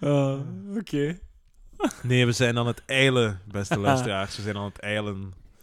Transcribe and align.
Ah, 0.00 0.40
Oké. 0.78 1.18
Nee, 2.02 2.26
we 2.26 2.32
zijn 2.32 2.58
aan 2.58 2.66
het 2.66 2.82
eilen, 2.86 3.40
beste 3.52 3.78
luisteraars. 3.88 4.36
We 4.36 4.42
zijn 4.42 4.56
aan 4.56 4.64
het 4.64 4.78
eilen. 4.78 5.20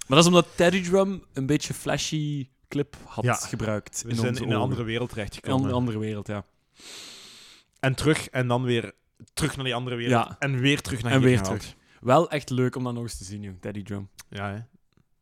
Maar 0.08 0.18
dat 0.18 0.20
is 0.20 0.26
omdat 0.26 0.48
Teddy 0.56 0.84
Drum 0.84 1.24
een 1.33 1.46
beetje 1.46 1.74
flashy 1.74 2.50
clip 2.67 2.96
had 3.06 3.24
Ja. 3.24 3.33
gebruikt. 3.33 4.01
We 4.04 4.09
in 4.09 4.16
zijn 4.16 4.28
onze 4.30 4.44
in 4.44 4.51
een 4.51 4.58
andere 4.58 4.83
wereld 4.83 5.08
In 5.09 5.14
terechtgekomen. 5.16 5.67
een 5.70 5.74
andere 5.75 6.00
wereld, 6.00 6.28
ja. 6.28 6.46
En 7.80 7.96
terug, 7.96 8.30
en 8.30 8.48
dan 8.48 8.64
weer 8.64 8.91
terug 9.33 9.55
naar 9.55 9.65
die 9.65 9.75
andere 9.75 9.95
wereld. 9.95 10.27
Ja. 10.27 10.35
En 10.39 10.59
weer 10.59 10.81
terug 10.81 11.03
naar 11.03 11.11
En 11.11 11.17
hier 11.19 11.27
weer 11.27 11.37
gehaald. 11.37 11.59
terug. 11.59 11.75
Wel 12.01 12.29
echt 12.29 12.49
leuk 12.49 12.75
om 12.75 12.83
dat 12.83 12.93
nog 12.93 13.03
eens 13.03 13.17
te 13.17 13.23
zien, 13.23 13.41
jong. 13.41 13.61
Teddy 13.61 13.83
Drum. 13.83 14.09
Ja, 14.29 14.51
hè. 14.53 14.59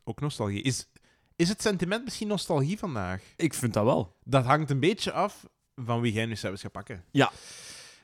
ook 0.04 0.20
nostalgie. 0.21 0.61
Is, 0.61 0.88
is 1.36 1.49
het 1.49 1.61
sentiment 1.61 2.04
misschien 2.04 2.27
nostalgie 2.27 2.77
vandaag? 2.77 3.21
Ik 3.36 3.54
vind 3.54 3.73
dat 3.73 3.83
wel. 3.83 4.15
Dat 4.23 4.45
hangt 4.45 4.70
een 4.70 4.79
beetje 4.79 5.11
af 5.11 5.45
van 5.75 6.02
wie 6.02 6.13
jij 6.13 6.25
nu 6.25 6.36
zelfs 6.36 6.61
gaat 6.61 6.71
pakken. 6.71 7.04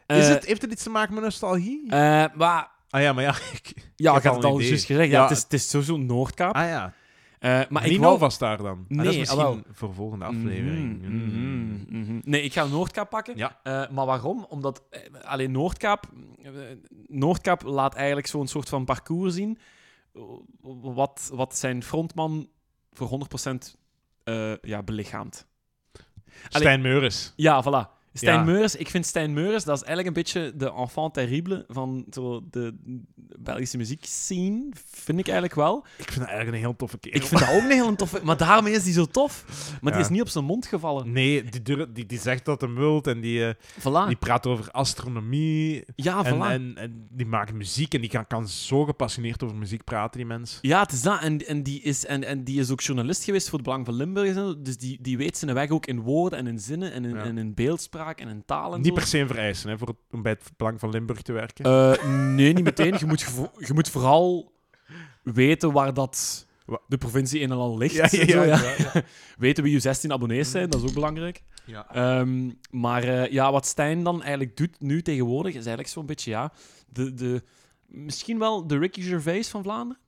Is 0.08 0.28
Eh, 0.28 0.34
het, 0.34 0.46
heeft 0.46 0.62
het 0.62 0.72
iets 0.72 0.84
te 0.84 0.90
maken 0.90 1.14
met 1.14 1.24
nostalgie? 1.24 1.84
eh, 1.90 2.26
maar 2.36 2.70
ah 2.90 3.02
ja, 3.02 3.14
maar 3.14 3.24
ja. 3.24 3.36
Ik, 3.54 3.74
ja, 3.96 4.16
ik 4.18 4.24
had 4.24 4.36
het 4.36 4.44
al 4.46 4.60
juist 4.60 4.86
gezegd. 4.86 5.10
Ja, 5.10 5.18
Ja. 5.18 5.22
het 5.28 5.38
is, 5.38 5.44
het 5.44 5.54
is 5.54 5.70
sowieso 5.70 5.98
Noordkaap. 5.98 6.56
ah 6.56 6.68
ja. 6.68 6.94
Eh, 7.40 7.62
maar 7.70 7.86
ik 7.86 8.00
wou... 8.00 8.18
vast 8.18 8.40
daar 8.40 8.58
dan. 8.58 8.68
Ah, 8.90 8.98
dat 8.98 9.06
Nee, 9.06 9.08
is 9.08 9.18
misschien 9.18 9.64
voor 9.72 9.94
volgende 9.94 10.26
aflevering. 10.26 11.02
Mhm, 11.02 11.16
mhm, 11.16 12.00
mhm. 12.02 12.20
Nee, 12.24 12.42
ik 12.42 12.54
ga 12.54 12.66
Noordkaap 12.66 13.10
pakken. 13.10 13.38
Ja. 13.38 13.60
Maar 13.92 14.06
waarom? 14.06 14.46
Omdat 14.50 14.84
alleen 15.24 15.52
Noordkaap... 15.52 16.06
Noordkaap 17.08 17.64
laat 17.64 17.96
eigenlijk 17.96 18.28
zo'n 18.28 18.48
soort 18.48 18.70
van 18.70 18.86
parcours 18.86 19.34
zien. 19.34 19.58
Wat, 20.82 21.30
wat 21.34 21.58
zijn 21.58 21.84
frontman 21.84 22.50
voor 22.92 23.28
100% 23.48 23.76
eh 24.24 24.54
ja, 24.62 24.84
belichaamt. 24.84 25.48
Stijn 26.50 26.82
Meuris. 26.82 27.34
Ja, 27.36 27.64
voilà. 27.64 27.97
Stijn 28.14 28.38
Ja. 28.40 28.44
Meuris, 28.44 28.76
ik 28.76 28.90
vind 28.90 29.06
Stijn 29.06 29.34
Meuris, 29.34 29.64
dat 29.64 29.76
is 29.76 29.84
eigenlijk 29.84 30.08
een 30.18 30.24
beetje 30.24 30.54
de 30.58 30.74
enfant 30.74 31.14
terrible 31.14 31.66
van 31.68 32.06
zo 32.12 32.44
de 32.52 32.76
Belgische 33.40 33.78
muziekscene, 33.78 34.70
vind 34.92 35.20
ik 35.20 35.26
eigenlijk 35.26 35.56
wel. 35.56 35.86
Ik 35.98 36.06
vind 36.12 36.20
dat 36.20 36.28
eigenlijk 36.28 36.58
een 36.58 36.64
heel 36.64 36.76
toffe 36.76 36.98
kerel. 36.98 37.22
Ik 37.22 37.26
vind 37.28 37.40
dat 37.42 37.50
ook 37.50 37.62
een 37.64 37.72
hele 37.72 37.96
toffe, 37.96 38.20
maar 38.24 38.38
daarmee 38.38 38.74
is 38.74 38.84
die 38.84 38.94
zo 38.94 39.06
tof. 39.06 39.46
Maar 39.82 39.92
die 39.94 40.02
is 40.02 40.10
niet 40.10 40.22
op 40.22 40.30
zijn 40.30 40.46
mond 40.46 40.66
gevallen. 40.66 41.12
Nee, 41.12 41.44
die, 41.44 41.92
die, 41.92 42.06
die 42.06 42.20
zegt 42.20 42.46
dat 42.46 42.62
hem 42.62 42.76
wilt 42.76 43.08
en 43.08 43.20
die, 43.22 43.46
eh, 43.48 43.54
Voilà. 43.80 44.08
die 44.08 44.16
praat 44.16 44.48
over 44.48 44.72
astronomie. 44.72 45.84
ja, 45.96 46.24
en, 46.26 46.36
voilà. 46.36 46.50
en, 46.52 46.74
en 46.76 47.08
die 47.12 47.26
maakt 47.26 47.54
muziek 47.54 47.94
en 47.94 48.02
die 48.02 48.10
kan, 48.10 48.28
kan 48.28 48.48
zo 48.48 48.86
gepassioneerd 48.86 49.44
over 49.44 49.56
muziek 49.56 49.84
praten, 49.84 50.18
die 50.18 50.28
mens. 50.28 50.58
Ja, 50.62 50.82
het 50.82 50.92
is 50.92 51.02
dat. 51.02 51.22
En, 51.22 51.48
en, 51.48 51.64
die 51.64 51.82
is, 51.82 52.06
en, 52.06 52.24
en 52.24 52.44
die 52.44 52.60
is 52.60 52.72
ook 52.72 52.82
journalist 52.82 53.24
geweest 53.24 53.46
voor 53.50 53.58
het 53.60 53.68
Belang 53.68 53.86
van 53.86 53.96
Limburg. 53.96 54.56
Dus 54.58 54.78
die, 54.78 54.98
die 55.02 55.18
weet 55.18 55.38
zijn 55.38 55.54
weg 55.54 55.70
ook 55.70 55.86
in 55.86 56.00
woorden 56.02 56.40
en 56.40 56.48
in 56.48 56.60
zinnen 56.60 56.92
en 56.92 57.06
in, 57.06 57.16
Ja. 57.16 57.24
en 57.24 57.38
in 57.38 57.54
beeldspraak 57.54 58.07
en 58.16 58.28
in 58.28 58.46
taal 58.46 58.74
en 58.74 58.82
Niet 58.82 58.94
per 58.94 59.06
se 59.08 59.18
een 59.20 59.28
vereisen 59.28 59.70
hè, 59.70 59.78
voor 59.78 59.88
het, 59.88 59.98
om 60.12 60.22
bij 60.22 60.32
het 60.32 60.52
Belang 60.58 60.80
van 60.80 60.90
Limburg 60.90 61.22
te 61.22 61.32
werken. 61.32 61.66
Eh, 61.66 62.04
nee, 62.36 62.54
niet 62.54 62.64
meteen. 62.64 62.96
Je 63.00 63.06
moet, 63.06 63.22
gevo- 63.24 63.52
je 63.60 63.74
moet 63.74 63.90
vooral 63.90 64.52
weten 65.24 65.72
waar 65.72 65.94
dat 65.94 66.46
Wa- 66.66 66.82
de 66.88 66.98
provincie 66.98 67.40
in 67.40 67.52
en 67.52 67.58
al 67.58 67.78
ligt. 67.78 67.94
ja, 67.96 68.08
ja, 68.12 68.26
Zo, 68.28 68.44
ja, 68.44 68.44
ja. 68.44 68.62
ja, 68.62 68.76
ja. 68.94 69.02
Weten 69.38 69.64
wie 69.64 69.74
je 69.74 69.80
16 69.80 70.12
abonnees 70.12 70.52
zijn, 70.52 70.70
dat 70.70 70.82
is 70.84 70.88
ook 70.90 70.94
belangrijk. 70.94 71.44
Ja. 71.66 71.90
Ehm, 71.92 72.52
maar 72.72 73.04
eh, 73.04 73.32
ja, 73.32 73.52
wat 73.52 73.66
Stijn 73.66 74.04
dan 74.04 74.22
eigenlijk 74.22 74.58
doet 74.58 74.80
nu 74.80 75.02
tegenwoordig, 75.02 75.50
is 75.52 75.58
eigenlijk 75.58 75.88
zo'n 75.88 76.06
beetje, 76.06 76.32
ja, 76.32 76.52
de, 76.88 77.14
de, 77.14 77.44
misschien 77.86 78.40
wel 78.40 78.68
de 78.68 78.78
Ricky 78.78 79.02
Gervais 79.02 79.50
van 79.50 79.64
Vlaanderen. 79.64 80.02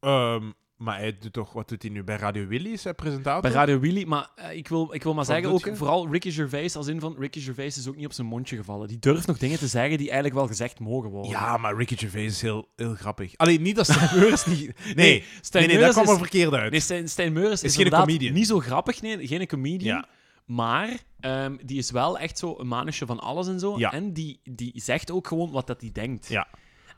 Ehm, 0.00 0.50
maar 0.82 0.98
hij 0.98 1.16
doet 1.18 1.32
toch, 1.32 1.52
wat 1.52 1.68
doet 1.68 1.82
hij 1.82 1.90
nu 1.90 2.04
bij 2.04 2.16
Radio 2.16 2.46
Willy? 2.46 2.70
Is 2.70 2.84
hij 2.84 2.94
presentator? 2.94 3.42
Bij 3.42 3.50
Radio 3.50 3.78
Willy, 3.78 4.04
maar 4.06 4.30
eh, 4.34 4.56
ik, 4.56 4.68
wil, 4.68 4.94
ik 4.94 5.02
wil 5.02 5.14
maar 5.14 5.24
Wat 5.24 5.34
zeggen, 5.34 5.52
ook 5.52 5.76
vooral 5.76 6.10
Ricky 6.10 6.30
Gervais, 6.30 6.76
als 6.76 6.86
in 6.86 7.00
van 7.00 7.16
Ricky 7.18 7.40
Gervais 7.40 7.76
is 7.76 7.88
ook 7.88 7.96
niet 7.96 8.06
op 8.06 8.12
zijn 8.12 8.26
mondje 8.26 8.56
gevallen. 8.56 8.88
Die 8.88 8.98
durft 8.98 9.26
nog 9.26 9.38
dingen 9.38 9.58
te 9.58 9.66
zeggen 9.66 9.98
die 9.98 10.06
eigenlijk 10.06 10.34
wel 10.34 10.46
gezegd 10.46 10.78
mogen 10.78 11.10
worden. 11.10 11.30
Ja, 11.30 11.56
maar 11.56 11.76
Ricky 11.76 11.96
Gervais 11.96 12.32
is 12.32 12.42
heel, 12.42 12.68
heel 12.76 12.94
grappig. 12.94 13.36
Alleen 13.36 13.62
niet 13.62 13.76
dat 13.76 13.86
Stijn 13.86 14.10
niet... 14.46 14.74
Nee, 14.84 14.94
nee, 14.94 15.24
Stijn 15.40 15.68
nee, 15.68 15.78
dat 15.78 15.92
kwam 15.92 16.08
er 16.08 16.18
verkeerd 16.18 16.52
uit. 16.52 16.70
Nee, 16.70 16.80
Stijn, 16.80 17.36
is, 17.36 17.50
Is 17.50 17.60
geen 17.60 17.84
inderdaad 17.84 18.06
comedian. 18.06 18.32
niet 18.32 18.46
zo 18.46 18.58
grappig, 18.58 19.02
nee, 19.02 19.26
geen 19.26 19.46
comedian. 19.46 19.96
Ja. 19.96 20.08
Maar 20.44 20.98
ehm, 21.20 21.56
die 21.64 21.78
is 21.78 21.90
wel 21.90 22.18
echt 22.18 22.38
zo 22.38 22.54
een 22.58 22.68
manusje 22.68 23.06
van 23.06 23.20
alles 23.20 23.48
en 23.48 23.58
zo. 23.60 23.78
Ja. 23.78 23.92
En 23.92 24.12
die, 24.12 24.40
die 24.44 24.72
zegt 24.74 25.10
ook 25.10 25.26
gewoon 25.26 25.50
wat 25.50 25.66
dat 25.66 25.80
hij 25.80 25.90
denkt. 25.92 26.28
Ja. 26.28 26.48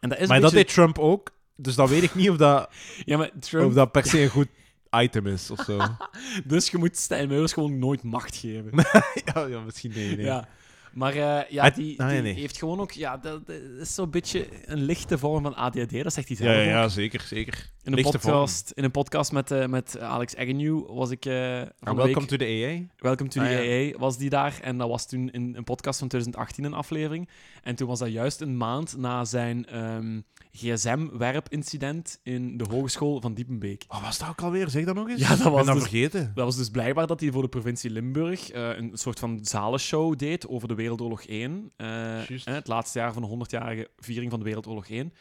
En 0.01 0.09
dat 0.09 0.19
is 0.19 0.29
maar 0.29 0.41
dat 0.41 0.51
deed 0.51 0.69
Trump 0.69 0.99
ook, 0.99 1.31
dus 1.57 1.75
dan 1.75 1.89
weet 1.89 2.03
ik 2.03 2.15
niet 2.15 2.31
of 2.31 2.37
dat, 2.37 2.71
Ja, 3.05 3.17
maar 3.17 3.31
Trump... 3.41 3.67
of 3.67 3.75
dat 3.75 3.93
per 3.93 4.07
se 4.07 4.23
een 4.23 4.29
goed 4.29 4.49
item 4.91 5.27
is 5.27 5.51
of 5.51 5.61
zo. 5.65 5.81
Dus 6.45 6.71
je 6.71 6.79
moet 6.79 6.97
Stijn 6.97 7.49
gewoon 7.49 7.79
nooit 7.79 8.03
macht 8.03 8.37
geven. 8.37 8.71
ja, 9.35 9.47
ja, 9.47 9.61
misschien 9.61 9.93
nee. 9.95 10.17
nee. 10.17 10.25
Ja. 10.25 10.49
Maar 10.93 11.13
eh, 11.15 11.51
ja, 11.51 11.71
die, 11.71 12.01
Ah, 12.01 12.07
nee, 12.07 12.23
die 12.23 12.33
nee. 12.33 12.41
heeft 12.41 12.59
gewoon 12.59 12.81
ook... 12.81 12.93
Ja, 12.93 13.17
dat, 13.17 13.47
dat 13.47 13.57
is 13.81 13.95
zo'n 13.95 14.11
beetje 14.11 14.49
een 14.65 14.83
lichte 14.83 15.19
vorm 15.19 15.43
van 15.43 15.55
ADHD. 15.55 16.03
Dat 16.03 16.13
zegt 16.13 16.29
hij 16.29 16.37
zelf 16.37 16.55
ja, 16.55 16.61
ook. 16.61 16.67
ja, 16.69 16.89
zeker, 16.89 17.21
zeker. 17.21 17.71
In 17.85 17.93
een, 17.93 17.99
Lichte 17.99 18.19
vorm. 18.19 18.33
podcast, 18.33 18.71
in 18.71 18.85
een 18.85 18.91
podcast 18.91 19.33
met, 19.33 19.51
eh, 19.51 19.67
met 19.67 19.99
Alex 19.99 20.37
Agnew 20.37 20.87
was 20.87 21.11
ik... 21.11 21.23
van 21.23 21.31
de 21.33 21.71
welcome 21.81 22.05
week- 22.05 22.27
to 22.29 22.37
the 22.37 22.45
AA. 22.45 22.95
Welcome 23.09 23.29
to 23.31 23.41
the 23.43 23.47
Ah, 23.49 23.95
AA 23.95 23.99
was 23.99 24.17
die 24.19 24.29
daar. 24.31 24.59
En 24.63 24.79
dat 24.79 24.89
was 24.89 25.07
toen 25.07 25.31
in 25.31 25.55
een 25.57 25.65
podcast 25.65 25.99
van 25.99 26.09
2018 26.09 26.65
een 26.65 26.75
aflevering. 26.75 27.29
En 27.63 27.75
toen 27.75 27.89
was 27.89 27.99
dat 27.99 28.13
juist 28.13 28.41
een 28.41 28.57
maand 28.57 28.97
na 28.97 29.25
zijn 29.25 29.67
ehm, 29.67 30.21
gsm-werpincident 30.53 32.21
in 32.23 32.57
de 32.57 32.65
hogeschool 32.71 33.21
van 33.21 33.35
Diepenbeek. 33.35 33.85
Oh, 33.89 34.03
was 34.03 34.19
dat 34.19 34.29
ook 34.29 34.43
alweer? 34.43 34.69
Zeg 34.71 34.85
dat 34.85 34.95
nog 34.95 35.09
eens. 35.09 35.21
Ja, 35.21 35.29
dat 35.37 35.53
was 35.53 35.67
dat 35.67 35.75
dus- 35.75 35.83
vergeten. 35.89 36.33
Dat 36.35 36.45
was 36.45 36.57
dus 36.57 36.69
blijkbaar 36.71 37.07
dat 37.07 37.21
hij 37.21 37.31
voor 37.31 37.43
de 37.43 37.49
provincie 37.49 37.91
Limburg 37.91 38.51
eh, 38.51 38.77
een 38.77 38.91
soort 38.95 39.19
van 39.19 39.39
zalenshow 39.43 40.19
deed 40.19 40.49
over 40.49 40.69
de 40.69 40.75
Wereldoorlog 40.75 41.23
1. 41.27 41.73
eh, 41.77 41.87
Juist. 42.29 42.47
eh, 42.47 42.55
het 42.55 42.67
laatste 42.69 42.99
jaar 42.99 43.13
van 43.13 43.23
de 43.23 43.29
100-jarige 43.29 43.89
viering 43.99 44.31
van 44.31 44.39
de 44.39 44.45
Wereldoorlog 44.45 44.89
1. 44.91 45.13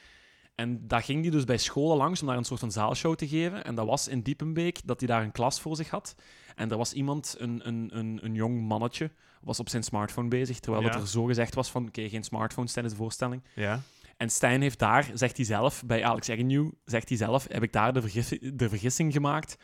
En 0.56 0.88
dat 0.88 1.03
ging 1.03 1.22
hij 1.22 1.31
dus 1.31 1.44
bij 1.44 1.58
scholen 1.58 1.97
langs 1.97 2.22
om 2.22 2.28
daar 2.28 2.38
een 2.38 2.44
soort 2.44 2.59
van 2.59 2.72
zaalshow 2.72 3.16
te 3.16 3.28
geven. 3.28 3.64
En 3.64 3.75
dat 3.75 3.86
was 3.88 4.08
in 4.08 4.22
Diepenbeek 4.22 4.80
dat 4.86 5.00
hij 5.00 5.08
daar 5.08 5.24
een 5.24 5.31
klas 5.31 5.62
voor 5.62 5.75
zich 5.75 5.90
had. 5.90 6.16
En 6.56 6.72
er 6.72 6.78
was 6.78 6.94
iemand, 6.94 7.36
een, 7.38 7.68
een, 7.68 7.90
een, 7.97 8.19
een 8.24 8.34
jong 8.34 8.62
mannetje, 8.62 9.12
was 9.41 9.59
op 9.59 9.69
zijn 9.69 9.84
smartphone 9.84 10.28
bezig. 10.28 10.59
Terwijl 10.59 10.84
Ja. 10.84 10.90
het 10.91 11.02
er 11.02 11.08
zo 11.08 11.24
gezegd 11.24 11.56
was 11.56 11.72
van, 11.72 11.88
oké, 11.88 12.09
geen 12.09 12.24
smartphones 12.24 12.74
tijdens 12.74 12.96
de 12.96 13.02
voorstelling. 13.02 13.44
Ja. 13.56 13.81
En 14.18 14.30
Stijn 14.30 14.62
heeft 14.62 14.80
daar, 14.80 15.09
zegt 15.14 15.38
hij 15.38 15.46
zelf, 15.46 15.84
bij 15.86 16.03
Alex 16.06 16.30
Agnew, 16.30 16.70
zegt 16.85 17.09
hij 17.09 17.18
zelf, 17.18 17.47
heb 17.50 17.64
ik 17.64 17.74
daar 17.74 17.94
de, 17.94 18.02
vergis- 18.02 18.40
de 18.53 18.70
vergissing 18.70 19.14
gemaakt 19.14 19.58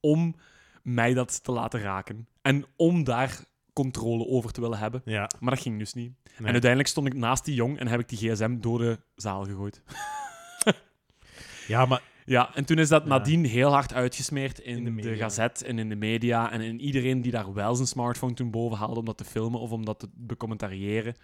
om 0.00 0.34
mij 0.82 1.14
dat 1.14 1.44
te 1.44 1.52
laten 1.52 1.80
raken. 1.80 2.28
En 2.42 2.64
om 2.76 3.04
daar 3.04 3.38
controle 3.72 4.26
over 4.26 4.52
te 4.52 4.60
willen 4.60 4.78
hebben. 4.78 5.02
Ja. 5.04 5.30
Maar 5.40 5.50
dat 5.54 5.62
ging 5.62 5.78
dus 5.78 5.94
niet. 5.94 6.12
Nee. 6.24 6.46
En 6.46 6.52
uiteindelijk 6.52 6.88
stond 6.88 7.06
ik 7.06 7.14
naast 7.14 7.44
die 7.44 7.54
jong 7.54 7.78
en 7.78 7.86
heb 7.88 8.00
ik 8.00 8.08
die 8.08 8.18
gsm 8.18 8.60
door 8.60 8.78
de 8.78 8.98
zaal 9.14 9.44
gegooid. 9.44 9.82
ja, 11.66 11.86
maar 11.86 12.02
Ja, 12.24 12.54
en 12.54 12.64
toen 12.64 12.78
is 12.78 12.88
dat 12.88 13.06
nadien 13.06 13.44
heel 13.44 13.70
hard 13.70 13.92
uitgesmeerd 13.92 14.58
in, 14.58 14.86
In 14.86 14.96
de 14.96 15.02
de, 15.02 15.16
gazet 15.16 15.62
en 15.62 15.78
in 15.78 15.88
de 15.88 15.96
media. 15.96 16.52
En 16.52 16.60
in 16.60 16.80
iedereen 16.80 17.22
die 17.22 17.32
daar 17.32 17.52
wel 17.52 17.74
zijn 17.74 17.88
smartphone 17.88 18.34
toen 18.34 18.50
boven 18.50 18.78
haalde 18.78 18.98
om 18.98 19.04
dat 19.04 19.16
te 19.16 19.24
filmen 19.24 19.60
of 19.60 19.70
om 19.70 19.84
dat 19.84 19.98
te 19.98 20.08
becommentariëren. 20.14 21.14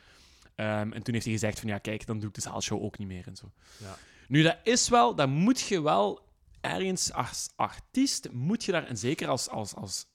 Ehm, 0.54 0.92
en 0.92 1.02
toen 1.02 1.14
heeft 1.14 1.24
hij 1.26 1.34
gezegd 1.34 1.60
van 1.60 1.68
ja, 1.68 1.78
kijk, 1.78 2.06
dan 2.06 2.18
doe 2.18 2.28
ik 2.28 2.34
de 2.34 2.40
zaalshow 2.40 2.82
ook 2.82 2.98
niet 2.98 3.08
meer 3.08 3.26
en 3.26 3.36
zo. 3.36 3.52
Ja. 3.80 3.96
Nu, 4.28 4.42
dat 4.42 4.58
is 4.62 4.88
wel, 4.88 5.14
dat 5.14 5.28
moet 5.28 5.60
je 5.60 5.82
wel 5.82 6.20
ergens 6.60 7.12
als 7.12 7.52
artiest, 7.56 8.32
moet 8.32 8.64
je 8.64 8.72
daar, 8.72 8.86
en 8.86 8.96
zeker 8.96 9.28
als, 9.28 9.48
als, 9.48 9.74
als, 9.74 10.06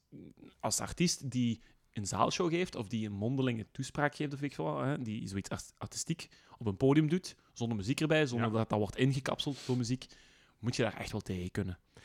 als 0.60 0.80
artiest 0.80 1.32
die 1.32 1.62
een 1.98 2.08
zaalshow 2.08 2.50
geeft 2.50 2.76
of 2.76 2.88
die 2.88 3.06
een 3.06 3.14
mondelinge 3.14 3.66
toespraak 3.72 4.16
geeft 4.16 4.34
of 4.34 4.42
ik 4.42 4.56
wat, 4.56 4.84
hè, 4.84 5.02
die 5.02 5.28
zoiets 5.28 5.50
art- 5.50 5.74
artistiek 5.78 6.28
op 6.58 6.66
een 6.68 6.78
podium 6.78 7.10
doet, 7.10 7.36
zonder 7.54 7.78
muziek 7.78 8.02
erbij, 8.02 8.26
zonder 8.26 8.48
Ja. 8.52 8.54
dat 8.58 8.70
dat 8.70 8.80
wordt 8.80 8.98
ingekapseld 8.98 9.58
door 9.66 9.78
muziek, 9.78 10.06
moet 10.60 10.76
je 10.76 10.82
daar 10.84 10.98
echt 10.98 11.12
wel 11.12 11.22
tegen 11.22 11.52
kunnen. 11.52 11.78
ik 11.94 12.04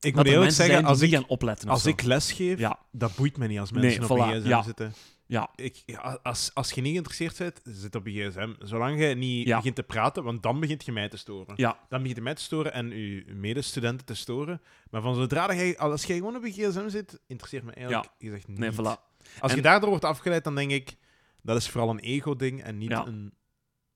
Dat 0.00 0.12
moet 0.14 0.26
er 0.26 0.32
eerlijk 0.32 0.52
zeggen, 0.52 0.84
als 0.84 1.00
ik, 1.00 1.10
gaan 1.10 1.26
opletten 1.26 1.68
als 1.68 1.82
zo. 1.82 1.88
ik 1.88 2.02
les 2.02 2.32
geef, 2.32 2.58
Ja, 2.58 2.78
dat 2.92 3.14
boeit 3.16 3.36
me 3.36 3.46
niet 3.46 3.58
als 3.58 3.70
Nee, 3.70 3.82
mensen 3.82 4.02
op 4.02 4.18
voilà, 4.18 4.22
een 4.22 4.40
gsm 4.40 4.48
ja. 4.48 4.62
zitten. 4.62 4.92
ja, 5.26 5.50
Ik, 5.56 5.82
als, 6.22 6.50
als 6.54 6.70
je 6.72 6.80
niet 6.80 6.90
geïnteresseerd 6.90 7.38
bent, 7.38 7.60
zit 7.64 7.94
op 7.94 8.06
je 8.06 8.28
gsm. 8.30 8.52
Zolang 8.58 9.00
je 9.00 9.14
niet 9.14 9.46
Ja. 9.46 9.56
begint 9.56 9.74
te 9.76 9.82
praten, 9.82 10.24
want 10.24 10.42
dan 10.42 10.60
begint 10.60 10.84
je 10.84 10.92
mij 10.92 11.08
te 11.08 11.16
storen. 11.16 11.56
Dan 11.56 11.76
begint 11.88 12.16
je 12.16 12.22
mij 12.22 12.34
te 12.34 12.42
storen 12.42 12.72
en 12.72 12.88
je 12.90 13.24
medestudenten 13.34 14.06
te 14.06 14.14
storen. 14.14 14.60
Maar 14.90 15.02
van 15.02 15.14
zodra 15.14 15.46
dat 15.46 15.56
jij, 15.56 15.78
als 15.78 16.04
jij 16.04 16.16
gewoon 16.16 16.36
op 16.36 16.44
je 16.44 16.50
gsm 16.52 16.88
zit, 16.88 17.20
interesseert 17.26 17.64
me 17.64 17.72
eigenlijk 17.72 18.08
gezegd 18.18 18.48
niet. 18.48 18.58
nee, 18.58 18.72
voilà. 18.72 19.13
Als 19.40 19.50
En- 19.50 19.56
je 19.56 19.62
daardoor 19.62 19.88
wordt 19.88 20.04
afgeleid, 20.04 20.44
dan 20.44 20.54
denk 20.54 20.70
ik, 20.70 20.96
dat 21.42 21.56
is 21.56 21.68
vooral 21.68 21.90
een 21.90 21.98
ego-ding 21.98 22.62
en 22.62 22.78
niet 22.78 22.90
Ja. 22.90 23.06
een 23.06 23.32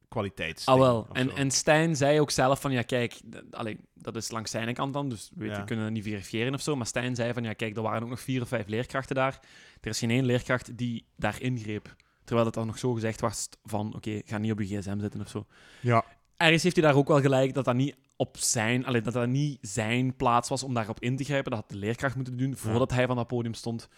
kwaliteitsding. 0.09 0.79
Ah, 0.79 0.85
wel. 0.85 1.07
En, 1.13 1.31
en 1.37 1.51
Stijn 1.51 1.97
zei 1.97 2.21
ook 2.21 2.31
zelf 2.31 2.61
van, 2.61 2.73
ja, 2.73 2.83
kijk, 2.83 3.21
allee, 3.51 3.79
dat 3.95 4.17
is 4.17 4.31
langs 4.31 4.51
zijn 4.51 4.75
kant 4.75 4.93
dan, 4.93 5.09
dus 5.09 5.31
weet, 5.35 5.51
Ja. 5.51 5.59
we 5.59 5.65
kunnen 5.65 5.85
dat 5.85 5.95
niet 5.95 6.05
verifiëren 6.05 6.55
of 6.55 6.61
zo. 6.61 6.77
Maar 6.77 6.87
Stijn 6.87 7.15
zei 7.15 7.33
van, 7.33 7.43
ja, 7.43 7.53
kijk, 7.53 7.77
er 7.77 7.83
waren 7.83 8.03
ook 8.03 8.09
nog 8.09 8.21
vier 8.21 8.43
of 8.43 8.49
vijf 8.49 8.67
leerkrachten 8.67 9.15
daar. 9.15 9.41
Er 9.81 9.91
is 9.91 9.99
geen 9.99 10.11
één 10.11 10.25
leerkracht 10.25 10.77
die 10.77 11.07
daar 11.17 11.41
ingreep. 11.43 11.97
Terwijl 12.25 12.47
het 12.47 12.57
dan 12.57 12.67
nog 12.67 12.79
zo 12.79 12.93
gezegd 12.93 13.21
was 13.21 13.49
van, 13.65 13.95
oké, 13.95 14.21
ga 14.25 14.39
niet 14.39 14.53
op 14.53 14.61
je 14.61 14.67
gsm 14.79 15.01
zitten 15.01 15.21
of 15.21 15.29
zo. 15.29 15.47
Ja. 15.81 16.05
Ergens 16.37 16.63
heeft 16.63 16.77
hij 16.77 16.85
daar 16.85 16.95
ook 16.97 17.09
wel 17.09 17.21
gelijk 17.21 17.55
dat 17.55 17.65
dat 17.65 17.75
niet 17.75 17.97
op 18.17 18.37
zijn, 18.37 18.87
allee, 18.87 19.01
dat 19.01 19.13
dat 19.13 19.29
niet 19.29 19.59
zijn 19.61 20.17
plaats 20.17 20.49
was 20.49 20.63
om 20.63 20.75
daarop 20.75 21.01
in 21.01 21.17
te 21.17 21.25
grijpen. 21.25 21.51
Dat 21.51 21.61
had 21.61 21.71
de 21.71 21.77
leerkracht 21.77 22.15
moeten 22.17 22.37
doen 22.37 22.57
voordat 22.57 22.91
hij 22.91 23.07
van 23.07 23.17
dat 23.17 23.27
podium 23.27 23.55
stond. 23.55 23.89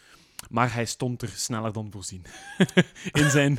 Maar 0.49 0.75
hij 0.75 0.85
stond 0.85 1.23
er 1.23 1.29
sneller 1.29 1.73
dan 1.73 1.89
voorzien. 1.91 2.25
in 3.13 3.31
zijn... 3.31 3.59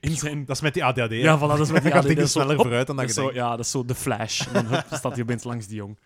In 0.00 0.16
zijn 0.16 0.44
Dat 0.44 0.56
is 0.56 0.62
met 0.62 0.74
die 0.74 0.84
ADHD. 0.84 1.10
hè? 1.10 1.14
ja, 1.14 1.38
voilà, 1.38 1.40
dat 1.40 1.60
is 1.60 1.70
met 1.70 1.82
die 1.82 1.92
dat 1.92 2.04
is 2.04 2.16
zo, 2.16 2.26
sneller 2.26 2.56
hop, 2.56 2.64
vooruit 2.64 2.86
dan 2.86 2.96
dat 2.96 3.06
je 3.06 3.12
zo, 3.12 3.32
ja, 3.32 3.50
dat 3.50 3.64
is 3.64 3.70
zo 3.70 3.84
de 3.84 3.94
flash. 3.94 4.46
En 4.46 4.52
dan 4.52 4.66
hup, 4.66 4.86
staat 4.90 5.12
hij 5.12 5.22
opeens 5.22 5.44
langs 5.44 5.66
die 5.66 5.76
jong. 5.76 5.98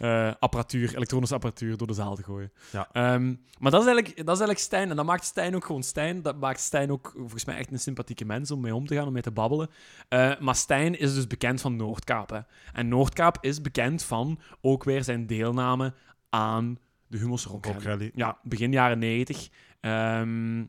Eh, 0.00 0.30
apparatuur, 0.38 0.94
elektronische 0.94 1.34
apparatuur 1.34 1.76
door 1.76 1.86
de 1.86 1.92
zaal 1.92 2.14
te 2.14 2.22
gooien. 2.22 2.52
Ja. 2.72 2.88
Ehm, 2.92 3.34
maar 3.58 3.70
dat 3.70 3.80
is, 3.80 3.86
eigenlijk, 3.86 4.16
dat 4.16 4.34
is 4.34 4.40
eigenlijk 4.40 4.58
Stijn. 4.58 4.90
En 4.90 4.96
dat 4.96 5.04
maakt 5.04 5.24
Stijn 5.24 5.54
ook 5.54 5.64
gewoon 5.64 5.82
Stijn. 5.82 6.22
Dat 6.22 6.40
maakt 6.40 6.60
Stijn 6.60 6.92
ook 6.92 7.12
volgens 7.16 7.44
mij 7.44 7.56
echt 7.56 7.72
een 7.72 7.78
sympathieke 7.78 8.24
mens 8.24 8.50
om 8.50 8.60
mee 8.60 8.74
om 8.74 8.86
te 8.86 8.94
gaan, 8.94 9.06
om 9.06 9.12
mee 9.12 9.22
te 9.22 9.30
babbelen. 9.30 9.70
Eh, 10.08 10.32
maar 10.38 10.54
Stijn 10.54 10.98
is 10.98 11.14
dus 11.14 11.26
bekend 11.26 11.60
van 11.60 11.76
Noordkaap. 11.76 12.30
Hè. 12.30 12.40
En 12.72 12.88
Noordkaap 12.88 13.38
is 13.40 13.60
bekend 13.60 14.02
van 14.02 14.40
ook 14.60 14.84
weer 14.84 15.04
zijn 15.04 15.26
deelname 15.26 15.94
aan 16.30 16.78
de 17.10 17.18
Hummels 17.18 17.44
Rock 17.44 17.66
Rally. 17.66 17.84
Rally. 17.84 18.10
Ja, 18.14 18.38
begin 18.42 18.72
jaren 18.72 18.98
90. 18.98 19.48
Ehm, 19.80 20.64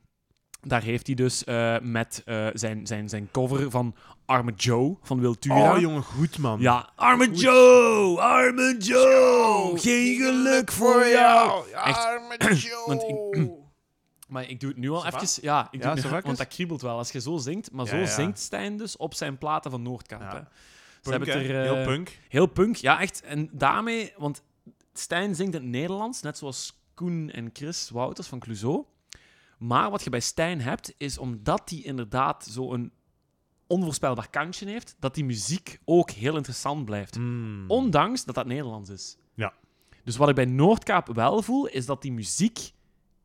daar 0.62 0.82
heeft 0.82 1.06
hij 1.08 1.16
dus 1.16 1.44
eh, 1.44 1.80
met 1.82 2.22
eh, 2.26 2.48
zijn, 2.54 2.88
zijn, 2.88 3.10
zijn 3.10 3.30
cover 3.32 3.72
van 3.72 3.96
Arme 4.26 4.54
Joe 4.56 4.98
van 5.02 5.20
Wil 5.20 5.40
Tura. 5.40 5.74
Oh, 5.74 5.80
jongen, 5.80 6.04
goed, 6.04 6.38
man. 6.38 6.60
Ja, 6.60 6.90
Arme 6.96 7.32
Joe, 7.32 8.20
Arme 8.20 8.76
Joe, 8.80 9.80
geen 9.80 10.16
geluk 10.16 10.72
voor 10.72 11.08
jou. 11.08 11.72
Echt, 11.72 12.06
Arme 12.06 12.56
Joe. 12.56 12.84
want 12.96 13.04
ik- 13.04 13.50
Maar 14.28 14.50
ik 14.50 14.60
doe 14.60 14.70
het 14.70 14.78
nu 14.78 14.90
al 14.90 15.06
even. 15.06 15.28
Ja, 15.42 15.68
ik 15.72 15.82
doe 15.82 15.96
Ja, 15.96 16.10
nu, 16.10 16.22
want 16.22 16.38
dat 16.38 16.48
kriebelt 16.48 16.82
wel 16.82 16.98
als 16.98 17.12
je 17.12 17.22
zo 17.22 17.38
zingt. 17.38 17.72
Maar 17.72 17.88
zo 17.88 17.96
ja. 17.96 18.06
zingt 18.06 18.40
Stijn 18.40 18.78
dus 18.78 18.98
op 18.98 19.14
zijn 19.14 19.38
platen 19.38 19.72
van 19.72 19.82
hè. 20.08 20.42
Ze 21.02 21.10
hebben 21.10 21.30
het 21.30 21.38
er, 21.38 21.64
eh, 21.66 21.72
Heel 21.74 21.84
punk. 21.86 22.20
Heel 22.30 22.46
punk, 22.46 22.76
ja, 22.76 23.00
echt. 23.02 23.22
En 23.22 23.50
daarmee, 23.52 24.14
want 24.18 24.44
Stijn 24.94 25.36
zingt 25.36 25.54
in 25.54 25.62
het 25.62 25.70
Nederlands, 25.70 26.22
net 26.22 26.38
zoals 26.38 26.82
Koen 26.94 27.30
en 27.30 27.50
Chris 27.54 27.90
Wouters 27.90 28.28
van 28.28 28.40
Clouseau. 28.40 28.86
Maar 29.58 29.92
wat 29.92 30.04
je 30.04 30.10
bij 30.10 30.20
Stijn 30.20 30.62
hebt, 30.62 30.94
is 30.98 31.18
omdat 31.18 31.70
hij 31.70 31.80
inderdaad 31.80 32.48
zo'n 32.50 32.92
onvoorspelbaar 33.68 34.30
kantje 34.30 34.66
heeft, 34.66 34.96
dat 35.00 35.16
die 35.16 35.26
muziek 35.26 35.80
ook 35.86 36.12
heel 36.12 36.36
interessant 36.36 36.86
blijft. 36.86 37.18
Mm. 37.18 37.66
Ondanks 37.68 38.26
dat 38.26 38.36
dat 38.36 38.46
Nederlands 38.46 38.90
is. 38.90 39.18
Ja. 39.34 39.54
Dus 40.04 40.18
wat 40.18 40.30
ik 40.30 40.36
bij 40.36 40.46
Noordkaap 40.46 41.08
wel 41.14 41.42
voel, 41.42 41.68
is 41.68 41.86
dat 41.86 42.02
die 42.02 42.12
muziek 42.12 42.72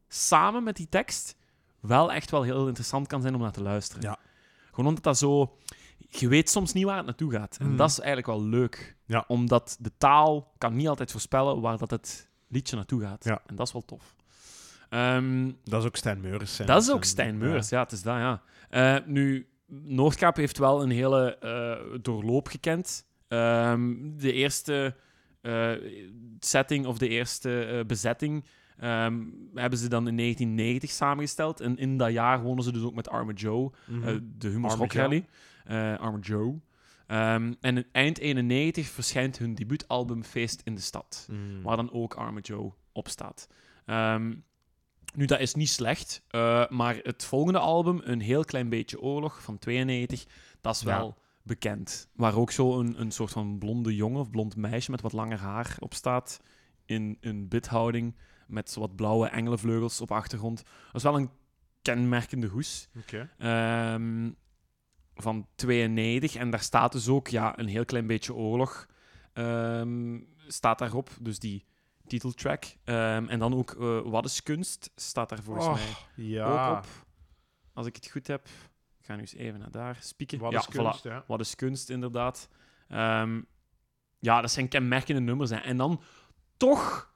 samen 0.09 0.63
met 0.63 0.77
die 0.77 0.89
tekst 0.89 1.37
wel 1.81 2.13
echt 2.13 2.31
wel 2.31 2.43
heel 2.43 2.67
interessant 2.67 3.07
kan 3.07 3.23
zijn 3.23 3.35
om 3.35 3.41
naar 3.41 3.53
te 3.53 3.63
luisteren. 3.63 4.03
Ja. 4.03 4.19
Gewoon 4.71 4.87
omdat 4.87 5.05
dat 5.05 5.19
zo... 5.19 5.57
Je 6.09 6.29
weet 6.29 6.51
soms 6.51 6.73
niet 6.73 6.85
waar 6.85 6.97
het 6.97 7.07
naartoe 7.07 7.33
gaat. 7.33 7.57
En 7.61 7.67
Mhm. 7.67 7.77
dat 7.77 7.91
is 7.91 7.99
eigenlijk 7.99 8.27
wel 8.39 8.43
leuk. 8.49 8.97
Ja. 9.07 9.25
Omdat 9.29 9.77
de 9.81 9.91
taal 9.99 10.53
kan 10.59 10.77
niet 10.77 10.89
altijd 10.89 11.11
voorspellen 11.11 11.61
waar 11.61 11.79
dat 11.79 11.91
het 11.91 12.31
liedje 12.49 12.77
naartoe 12.77 13.03
gaat. 13.03 13.25
Ja. 13.25 13.43
En 13.47 13.57
dat 13.57 13.67
is 13.67 13.73
wel 13.73 13.85
tof. 13.85 14.15
Ehm, 14.89 15.51
Dat 15.65 15.81
is 15.81 15.87
ook 15.89 15.97
Stijn 15.97 16.21
Meurs. 16.21 16.55
zijn- 16.57 16.69
dat 16.69 16.83
is 16.83 16.91
ook 16.91 17.05
Stijn 17.05 17.39
Meurs, 17.39 17.69
ja. 17.69 17.83
het 17.83 17.93
is 17.93 18.03
dat, 18.03 18.15
ja. 18.17 18.43
Eh, 18.71 18.97
nu, 19.07 19.49
Noordkaap 19.69 20.37
heeft 20.37 20.59
wel 20.59 20.83
een 20.83 20.91
hele 20.91 21.37
eh, 21.39 21.99
doorloop 22.03 22.49
gekend. 22.49 23.07
Ehm, 23.29 23.95
de 24.17 24.33
eerste 24.33 24.95
eh, 25.41 25.73
setting 26.41 26.87
of 26.87 26.99
de 26.99 27.09
eerste 27.09 27.85
bezetting 27.87 28.45
ehm, 28.79 29.25
hebben 29.55 29.79
ze 29.79 29.89
dan 29.89 30.09
in 30.09 30.17
1990 30.17 30.91
samengesteld. 30.91 31.61
En 31.61 31.77
in 31.77 31.97
dat 31.97 32.13
jaar 32.13 32.43
wonnen 32.43 32.65
ze 32.65 32.73
dus 32.73 32.83
ook 32.83 32.95
met 32.95 33.09
Arme 33.09 33.33
Joe, 33.33 33.71
Mhm. 33.87 34.09
eh, 34.09 34.15
de 34.39 34.49
Arme 34.49 34.69
Rock 34.69 34.93
Rally. 34.93 35.27
Eh, 35.65 35.99
Arme 35.99 36.19
Joe. 36.19 36.61
Ehm, 37.07 37.53
en 37.61 37.77
in 37.77 37.85
eind 37.93 38.19
91 38.19 38.87
verschijnt 38.89 39.39
hun 39.39 39.55
debuutalbum 39.55 40.25
Feest 40.25 40.61
in 40.65 40.75
de 40.75 40.81
Stad 40.81 41.29
Mm. 41.31 41.63
waar 41.63 41.77
dan 41.77 41.93
ook 41.93 42.15
Arme 42.15 42.41
Joe 42.41 42.73
op 42.93 43.09
staat. 43.09 43.49
Ehm, 43.87 44.35
nu, 45.15 45.25
dat 45.27 45.41
is 45.41 45.55
niet 45.55 45.69
slecht, 45.69 46.23
eh, 46.29 46.69
maar 46.69 46.97
het 47.03 47.25
volgende 47.25 47.59
album, 47.59 48.01
Een 48.05 48.21
heel 48.21 48.45
klein 48.45 48.69
beetje 48.69 49.01
oorlog, 49.01 49.43
van 49.43 49.59
92, 49.59 50.27
dat 50.61 50.75
is 50.75 50.81
Ja. 50.81 50.87
wel 50.99 51.17
bekend. 51.43 52.09
Waar 52.15 52.37
ook 52.37 52.51
zo 52.51 52.79
een, 52.81 53.01
een 53.01 53.11
soort 53.11 53.31
van 53.31 53.59
blonde 53.59 53.95
jongen 53.95 54.21
of 54.21 54.31
blond 54.31 54.57
meisje 54.57 54.91
met 54.91 55.01
wat 55.01 55.13
langer 55.13 55.39
haar 55.39 55.77
op 55.79 55.95
staat, 55.95 56.41
in 56.85 57.17
een 57.21 57.49
bidhouding, 57.49 58.15
met 58.47 58.75
wat 58.75 58.97
blauwe 58.97 59.29
engelenvleugels 59.29 60.01
op 60.01 60.11
achtergrond. 60.13 60.57
Dat 60.87 60.95
is 60.95 61.03
wel 61.03 61.17
een 61.17 61.31
kenmerkende 61.83 62.47
hoes. 62.47 62.89
Oké. 62.99 63.31
Ehm, 63.39 64.31
van 65.15 65.47
92. 65.55 66.35
En 66.35 66.51
daar 66.51 66.61
staat 66.61 66.93
dus 66.93 67.09
ook 67.09 67.29
ja, 67.29 67.59
een 67.59 67.69
heel 67.69 67.85
klein 67.85 68.07
beetje 68.07 68.35
oorlog. 68.35 68.87
ehm, 69.33 70.19
staat 70.47 70.79
daarop. 70.79 71.11
Dus 71.21 71.39
die 71.39 71.65
titeltrack. 72.07 72.65
Ehm, 72.85 73.27
en 73.29 73.39
dan 73.39 73.55
ook 73.55 73.71
eh 73.71 74.01
Wat 74.01 74.25
is 74.25 74.43
kunst 74.43 74.91
staat 74.95 75.29
daar 75.29 75.43
volgens 75.43 75.67
Oh, 75.67 75.73
mij 75.75 76.25
Ja. 76.27 76.71
ook 76.71 76.79
op. 76.79 76.87
Als 77.73 77.87
ik 77.87 77.95
het 77.97 78.11
goed 78.11 78.27
heb. 78.27 78.47
Ik 78.99 79.05
ga 79.07 79.15
nu 79.15 79.21
eens 79.21 79.35
even 79.35 79.59
naar 79.61 79.71
daar 79.71 79.97
spieken. 80.01 80.39
Wat 80.39 80.53
ja, 80.53 80.59
is 80.59 80.67
kunst, 80.69 80.99
voilà. 81.01 81.11
ja. 81.11 81.25
Wat 81.27 81.41
is 81.41 81.55
kunst, 81.55 81.91
inderdaad. 81.91 82.49
Ja, 84.19 84.41
dat 84.41 84.51
zijn 84.51 84.69
kenmerkende 84.69 85.21
nummers. 85.21 85.51
Hè. 85.51 85.57
En 85.57 85.77
dan 85.77 86.01
toch... 86.57 87.15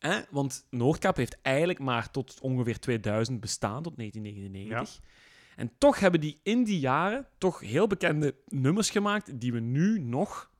Hè, 0.00 0.20
want 0.30 0.66
Noordkap 0.70 1.16
heeft 1.16 1.38
eigenlijk 1.42 1.78
maar 1.78 2.10
tot 2.10 2.40
ongeveer 2.40 2.78
2000 2.80 3.40
bestaan, 3.40 3.82
tot 3.82 3.96
1999. 3.96 5.08
En 5.56 5.70
toch 5.78 6.00
hebben 6.00 6.20
die 6.20 6.40
in 6.42 6.64
die 6.64 6.78
jaren 6.78 7.26
toch 7.38 7.60
heel 7.60 7.86
bekende 7.86 8.34
nummers 8.48 8.90
gemaakt 8.90 9.40
die 9.40 9.52
we 9.52 9.60
nu 9.60 9.98
nog 10.00 10.50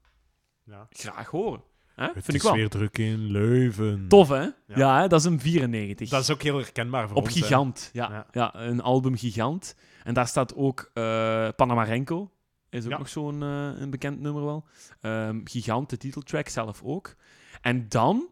Ja. 0.65 0.87
graag 0.91 1.29
horen. 1.29 1.63
Hè? 1.95 2.05
Het 2.05 2.13
Vind 2.13 2.29
is 2.29 2.35
ik 2.35 2.43
wel. 2.43 2.53
weer 2.53 2.69
druk 2.69 2.99
in 2.99 3.19
Leuven. 3.31 4.09
Tof, 4.09 4.29
hè? 4.29 4.49
Ja, 4.67 5.01
hè? 5.01 5.09
dat 5.09 5.21
is 5.21 5.27
een 5.27 5.41
94. 5.41 6.09
Dat 6.09 6.23
is 6.23 6.31
ook 6.31 6.43
heel 6.43 6.57
herkenbaar 6.57 7.09
voor 7.09 7.17
Op 7.17 7.23
ons. 7.25 7.35
hè. 7.35 7.41
Gigant, 7.41 7.91
ja. 7.93 8.11
Ja. 8.11 8.27
ja. 8.33 8.55
Een 8.55 8.81
album 8.81 9.17
Gigant. 9.17 9.75
En 10.05 10.15
daar 10.15 10.27
staat 10.29 10.55
ook 10.55 10.91
eh 10.95 11.49
Panamarenko. 11.57 12.31
Is 12.71 12.85
ook 12.85 12.99
nog 12.99 13.09
zo'n 13.09 13.43
eh, 13.43 13.71
een 13.81 13.91
bekend 13.91 14.21
nummer 14.21 14.45
wel. 14.45 14.65
Ehm, 15.01 15.41
Gigant, 15.45 15.91
de 15.91 15.97
titeltrack 15.97 16.49
zelf 16.49 16.83
ook. 16.85 17.17
En 17.61 17.89
dan, 17.89 18.29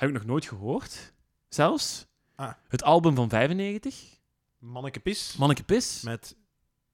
heb 0.00 0.08
ik 0.08 0.14
nog 0.14 0.24
nooit 0.24 0.44
gehoord, 0.46 1.12
zelfs, 1.48 2.06
Ah. 2.36 2.52
het 2.68 2.82
album 2.82 3.14
van 3.14 3.28
95, 3.28 4.18
Manneke 4.58 5.00
Pis. 5.00 5.34
Manneke 5.38 5.62
Pis. 5.62 6.00
Met 6.02 6.36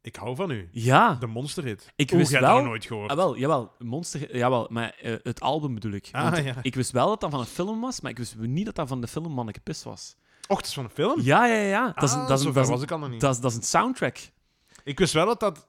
Ik 0.00 0.16
hou 0.16 0.36
van 0.36 0.50
u. 0.50 0.68
Ja, 0.72 1.14
De 1.14 1.26
monsterhit. 1.26 1.92
ik 1.96 2.10
wist 2.10 2.30
wel... 2.30 2.56
nog 2.56 2.64
nooit 2.64 2.84
gehoord. 2.84 3.10
Ah, 3.10 3.16
wel, 3.16 3.36
jawel, 3.36 3.72
Monster, 3.78 4.36
jawel, 4.36 4.66
maar 4.70 4.90
eh, 5.00 5.14
het 5.22 5.40
album 5.40 5.74
bedoel 5.74 5.92
ik. 5.92 6.08
Ah, 6.12 6.22
Want 6.30 6.44
ja. 6.44 6.54
Ik 6.62 6.74
wist 6.74 6.90
wel 6.90 7.06
dat 7.08 7.20
dat 7.20 7.30
van 7.30 7.40
een 7.40 7.46
film 7.46 7.80
was, 7.80 8.00
maar 8.00 8.10
ik 8.10 8.18
wist 8.18 8.36
niet 8.36 8.64
dat 8.66 8.74
dat 8.74 8.88
van 8.88 9.00
de 9.00 9.06
film 9.06 9.32
Manneke 9.32 9.60
Pis 9.60 9.82
was. 9.82 10.16
Och, 10.48 10.56
het 10.56 10.66
is 10.66 10.74
van 10.74 10.84
een 10.84 10.90
film? 10.90 11.20
Ja, 11.20 11.46
ja, 11.46 11.60
ja. 11.62 11.92
Dat 11.92 12.02
is, 12.02 12.12
Ah, 12.14 12.28
dat 12.28 12.38
is, 12.38 12.44
dat 12.44 12.56
is, 12.56 12.68
was 12.68 12.82
ik 12.82 12.90
al 12.90 12.98
nog 12.98 13.10
niet. 13.10 13.20
dat 13.20 13.34
is, 13.34 13.40
dat 13.40 13.50
is 13.50 13.56
een 13.56 13.62
soundtrack. 13.62 14.18
Ik 14.84 14.98
wist 14.98 15.12
wel 15.12 15.26
dat 15.26 15.40
dat... 15.40 15.66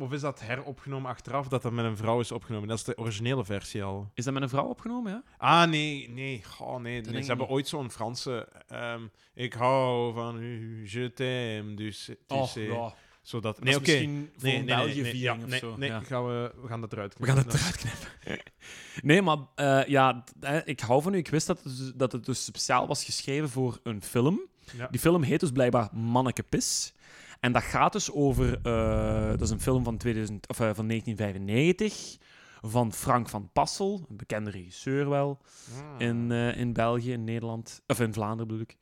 of 0.00 0.12
is 0.12 0.20
dat 0.20 0.40
heropgenomen 0.40 1.10
achteraf, 1.10 1.48
dat 1.48 1.62
dat 1.62 1.72
met 1.72 1.84
een 1.84 1.96
vrouw 1.96 2.20
is 2.20 2.32
opgenomen? 2.32 2.68
Dat 2.68 2.78
is 2.78 2.84
de 2.84 2.98
originele 2.98 3.44
versie 3.44 3.82
al. 3.82 4.10
Is 4.14 4.24
dat 4.24 4.34
met 4.34 4.42
een 4.42 4.48
vrouw 4.48 4.66
opgenomen, 4.66 5.12
ja? 5.12 5.22
Ah, 5.38 5.70
nee, 5.70 6.08
nee. 6.10 6.42
Goh, 6.44 6.80
nee. 6.80 7.00
nee. 7.00 7.20
Ze 7.22 7.28
hebben 7.28 7.46
niet. 7.46 7.48
ooit 7.54 7.68
zo'n 7.68 7.90
Franse... 7.90 8.48
ehm, 8.68 9.02
ik 9.34 9.52
hou 9.52 10.14
van 10.14 10.42
u, 10.42 10.82
je 10.90 11.12
t'aime, 11.12 11.74
dus... 11.74 12.10
Oh, 12.28 12.50
ja. 12.54 12.94
Zodat... 13.22 13.62
Nee, 13.62 13.78
misschien 13.78 14.30
voor 14.36 14.48
Nee, 14.48 14.56
een 14.58 14.64
nee, 14.64 15.18
ja, 15.18 15.36
of 15.44 15.54
zo. 15.54 15.76
nee, 15.76 15.88
ja. 15.88 16.00
gaan 16.00 16.26
we, 16.26 16.52
we 16.62 16.68
gaan 16.68 16.80
dat 16.80 16.92
eruit 16.92 17.14
We 17.18 17.26
gaan 17.26 17.36
het 17.36 17.46
knippen. 17.46 17.68
eruit 17.68 17.76
knippen. 18.22 18.52
Nee, 19.08 19.22
maar 19.22 19.36
eh, 19.54 19.86
ja, 19.86 20.24
ik 20.64 20.80
hou 20.80 21.02
van 21.02 21.14
u. 21.14 21.16
Ik 21.16 21.28
wist 21.28 21.46
dat 21.46 21.62
het, 21.62 21.76
dus, 21.76 21.92
dat 21.94 22.12
het 22.12 22.24
dus 22.24 22.44
speciaal 22.44 22.86
was 22.86 23.04
geschreven 23.04 23.48
voor 23.48 23.80
een 23.82 24.02
film. 24.02 24.40
Die 24.90 25.00
film 25.00 25.22
heet 25.22 25.40
dus 25.40 25.50
blijkbaar 25.50 25.88
Manneke 25.92 26.42
Pis. 26.42 26.92
En 27.40 27.52
dat 27.52 27.62
gaat 27.62 27.92
dus 27.92 28.10
over... 28.12 28.60
eh, 28.62 29.28
dat 29.30 29.40
is 29.40 29.50
een 29.50 29.60
film 29.60 29.84
van, 29.84 29.96
2000, 29.96 30.48
of, 30.48 30.60
eh, 30.60 30.70
van 30.74 30.86
1995 30.86 32.18
van 32.62 32.92
Frank 32.92 33.28
van 33.28 33.50
Passel, 33.52 34.06
een 34.08 34.16
bekende 34.16 34.50
regisseur 34.50 35.08
wel, 35.08 35.40
Ah. 35.78 35.94
in, 35.98 36.32
eh, 36.32 36.56
in 36.56 36.72
België, 36.72 37.12
in 37.12 37.24
Nederland, 37.24 37.82
of 37.86 38.00
in 38.00 38.12
Vlaanderen 38.12 38.46
bedoel 38.46 38.62
ik. 38.62 38.76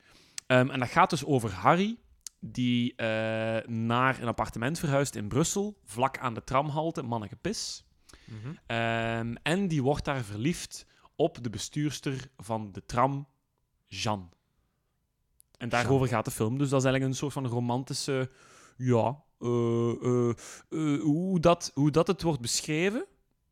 Ehm, 0.47 0.71
en 0.71 0.79
dat 0.79 0.89
gaat 0.89 1.11
dus 1.11 1.25
over 1.25 1.51
Harry, 1.53 1.99
die 2.41 2.95
naar 3.67 4.21
een 4.23 4.29
appartement 4.29 4.79
verhuist 4.79 5.15
in 5.15 5.29
Brussel, 5.29 5.79
vlak 5.85 6.19
aan 6.19 6.35
de 6.35 6.45
tramhalte 6.45 7.03
Manneke 7.03 7.37
Pis. 7.37 7.85
Mhm. 8.25 8.55
Ehm, 8.67 9.35
en 9.43 9.69
die 9.69 9.83
wordt 9.83 10.05
daar 10.05 10.23
verliefd 10.25 10.87
op 11.17 11.43
de 11.43 11.51
bestuurster 11.51 12.31
van 12.37 12.73
de 12.73 12.85
tram, 12.87 13.27
Jean. 13.87 14.31
En 15.59 15.69
daarover 15.69 16.09
gaat 16.09 16.25
de 16.25 16.31
film. 16.31 16.59
Dus 16.59 16.69
dat 16.69 16.79
is 16.79 16.85
eigenlijk 16.85 17.05
een 17.15 17.19
soort 17.19 17.33
van 17.33 17.47
romantische... 17.47 18.31
Ja, 18.79 19.23
eh, 19.39 20.03
eh, 20.03 20.29
eh, 20.69 21.01
hoe, 21.01 21.41
dat, 21.41 21.71
hoe 21.75 21.91
dat 21.91 22.07
het 22.07 22.23
wordt 22.23 22.41
beschreven 22.41 23.07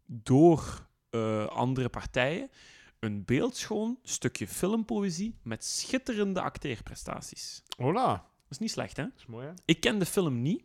door 0.07 0.85
andere 1.49 1.89
partijen. 1.89 2.51
Een 2.99 3.25
beeldschoon 3.25 3.99
stukje 4.03 4.49
filmpoëzie 4.49 5.39
met 5.43 5.65
schitterende 5.65 6.41
acteerprestaties. 6.41 7.63
Hola. 7.77 8.07
Dat 8.15 8.51
is 8.51 8.59
niet 8.59 8.71
slecht, 8.71 8.97
hè? 8.97 9.03
Dat 9.03 9.13
is 9.17 9.27
mooi, 9.27 9.47
hè? 9.47 9.53
Ik 9.65 9.81
ken 9.81 9.99
de 9.99 10.07
film 10.07 10.43
niet, 10.43 10.65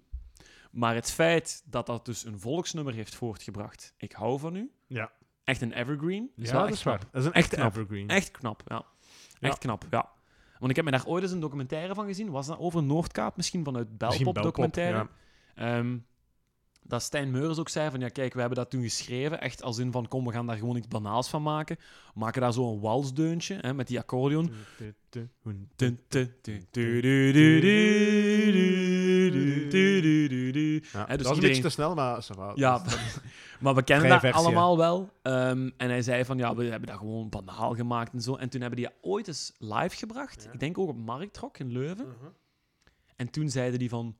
maar 0.71 0.95
het 0.95 1.11
feit 1.11 1.63
dat 1.65 1.85
dat 1.85 2.05
dus 2.05 2.25
een 2.25 2.39
volksnummer 2.39 2.93
heeft 2.93 3.15
voortgebracht. 3.15 3.93
Ik 3.97 4.11
hou 4.11 4.39
van 4.39 4.55
u. 4.55 4.71
Ja. 4.87 5.11
Echt 5.43 5.61
een 5.61 5.73
evergreen. 5.73 6.31
Is 6.35 6.49
ja, 6.49 6.61
dat 6.61 6.71
is 6.71 6.83
waar. 6.83 6.99
Dat 7.11 7.21
is 7.21 7.25
een 7.25 7.33
Echt 7.33 7.43
echte 7.43 7.55
knap. 7.55 7.71
evergreen. 7.71 8.09
Echt 8.09 8.31
knap, 8.31 8.63
ja. 8.67 8.85
Echt 9.39 9.57
knap, 9.57 9.85
ja. 9.89 10.11
Want 10.61 10.69
ik 10.69 10.75
heb 10.75 10.85
me 10.85 10.91
daar 10.91 11.05
ooit 11.05 11.23
eens 11.23 11.31
een 11.31 11.39
documentaire 11.39 11.93
van 11.93 12.05
gezien. 12.05 12.29
Was 12.29 12.47
dat 12.47 12.59
over 12.59 12.83
Noordkaap? 12.83 13.37
Misschien 13.37 13.63
vanuit 13.63 13.87
Misschien 13.87 14.23
Belpop, 14.23 14.33
Belpop, 14.33 14.43
documentaire. 14.43 15.07
ja. 15.55 15.77
Ehm, 15.77 15.97
dat 16.83 17.01
Stijn 17.01 17.31
Meurens 17.31 17.59
ook 17.59 17.69
zei 17.69 17.89
van, 17.89 17.99
ja 17.99 18.07
kijk, 18.07 18.33
we 18.33 18.39
hebben 18.39 18.57
dat 18.57 18.69
toen 18.69 18.81
geschreven, 18.81 19.41
echt 19.41 19.63
als 19.63 19.77
in 19.77 19.91
van, 19.91 20.07
kom, 20.07 20.25
we 20.25 20.31
gaan 20.31 20.45
daar 20.45 20.57
gewoon 20.57 20.75
iets 20.75 20.87
banaals 20.87 21.29
van 21.29 21.41
maken. 21.41 21.77
We 22.13 22.19
maken 22.19 22.41
daar 22.41 22.53
zo 22.53 22.71
een 22.71 22.79
walsdeuntje, 22.79 23.57
hè, 23.61 23.73
met 23.73 23.87
die 23.87 23.99
accordeon 23.99 24.51
dus 30.79 30.91
dat 31.07 31.19
is 31.19 31.27
iedereen... 31.27 31.61
te 31.61 31.69
snel, 31.69 31.95
maar... 31.95 32.21
Ja, 32.55 32.81
maar 33.59 33.75
we 33.75 33.83
kennen 33.83 34.09
dat 34.09 34.33
allemaal 34.33 34.77
wel. 34.77 35.09
Ehm, 35.21 35.69
en 35.77 35.89
hij 35.89 36.01
zei 36.01 36.25
van, 36.25 36.37
ja, 36.37 36.55
we 36.55 36.63
hebben 36.63 36.89
dat 36.89 36.97
gewoon 36.97 37.29
banaal 37.29 37.75
gemaakt 37.75 38.13
en 38.13 38.21
zo. 38.21 38.35
En 38.35 38.49
toen 38.49 38.61
hebben 38.61 38.79
die 38.79 38.89
ooit 39.01 39.27
eens 39.27 39.53
live 39.57 39.95
gebracht. 39.95 40.49
Ik 40.53 40.59
denk 40.59 40.77
ook 40.77 40.87
op 40.87 40.97
Marktrok 40.97 41.57
in 41.57 41.71
Leuven. 41.71 42.07
Mhm. 42.07 42.31
En 43.15 43.29
toen 43.29 43.49
zeiden 43.49 43.79
die 43.79 43.89
van, 43.89 44.17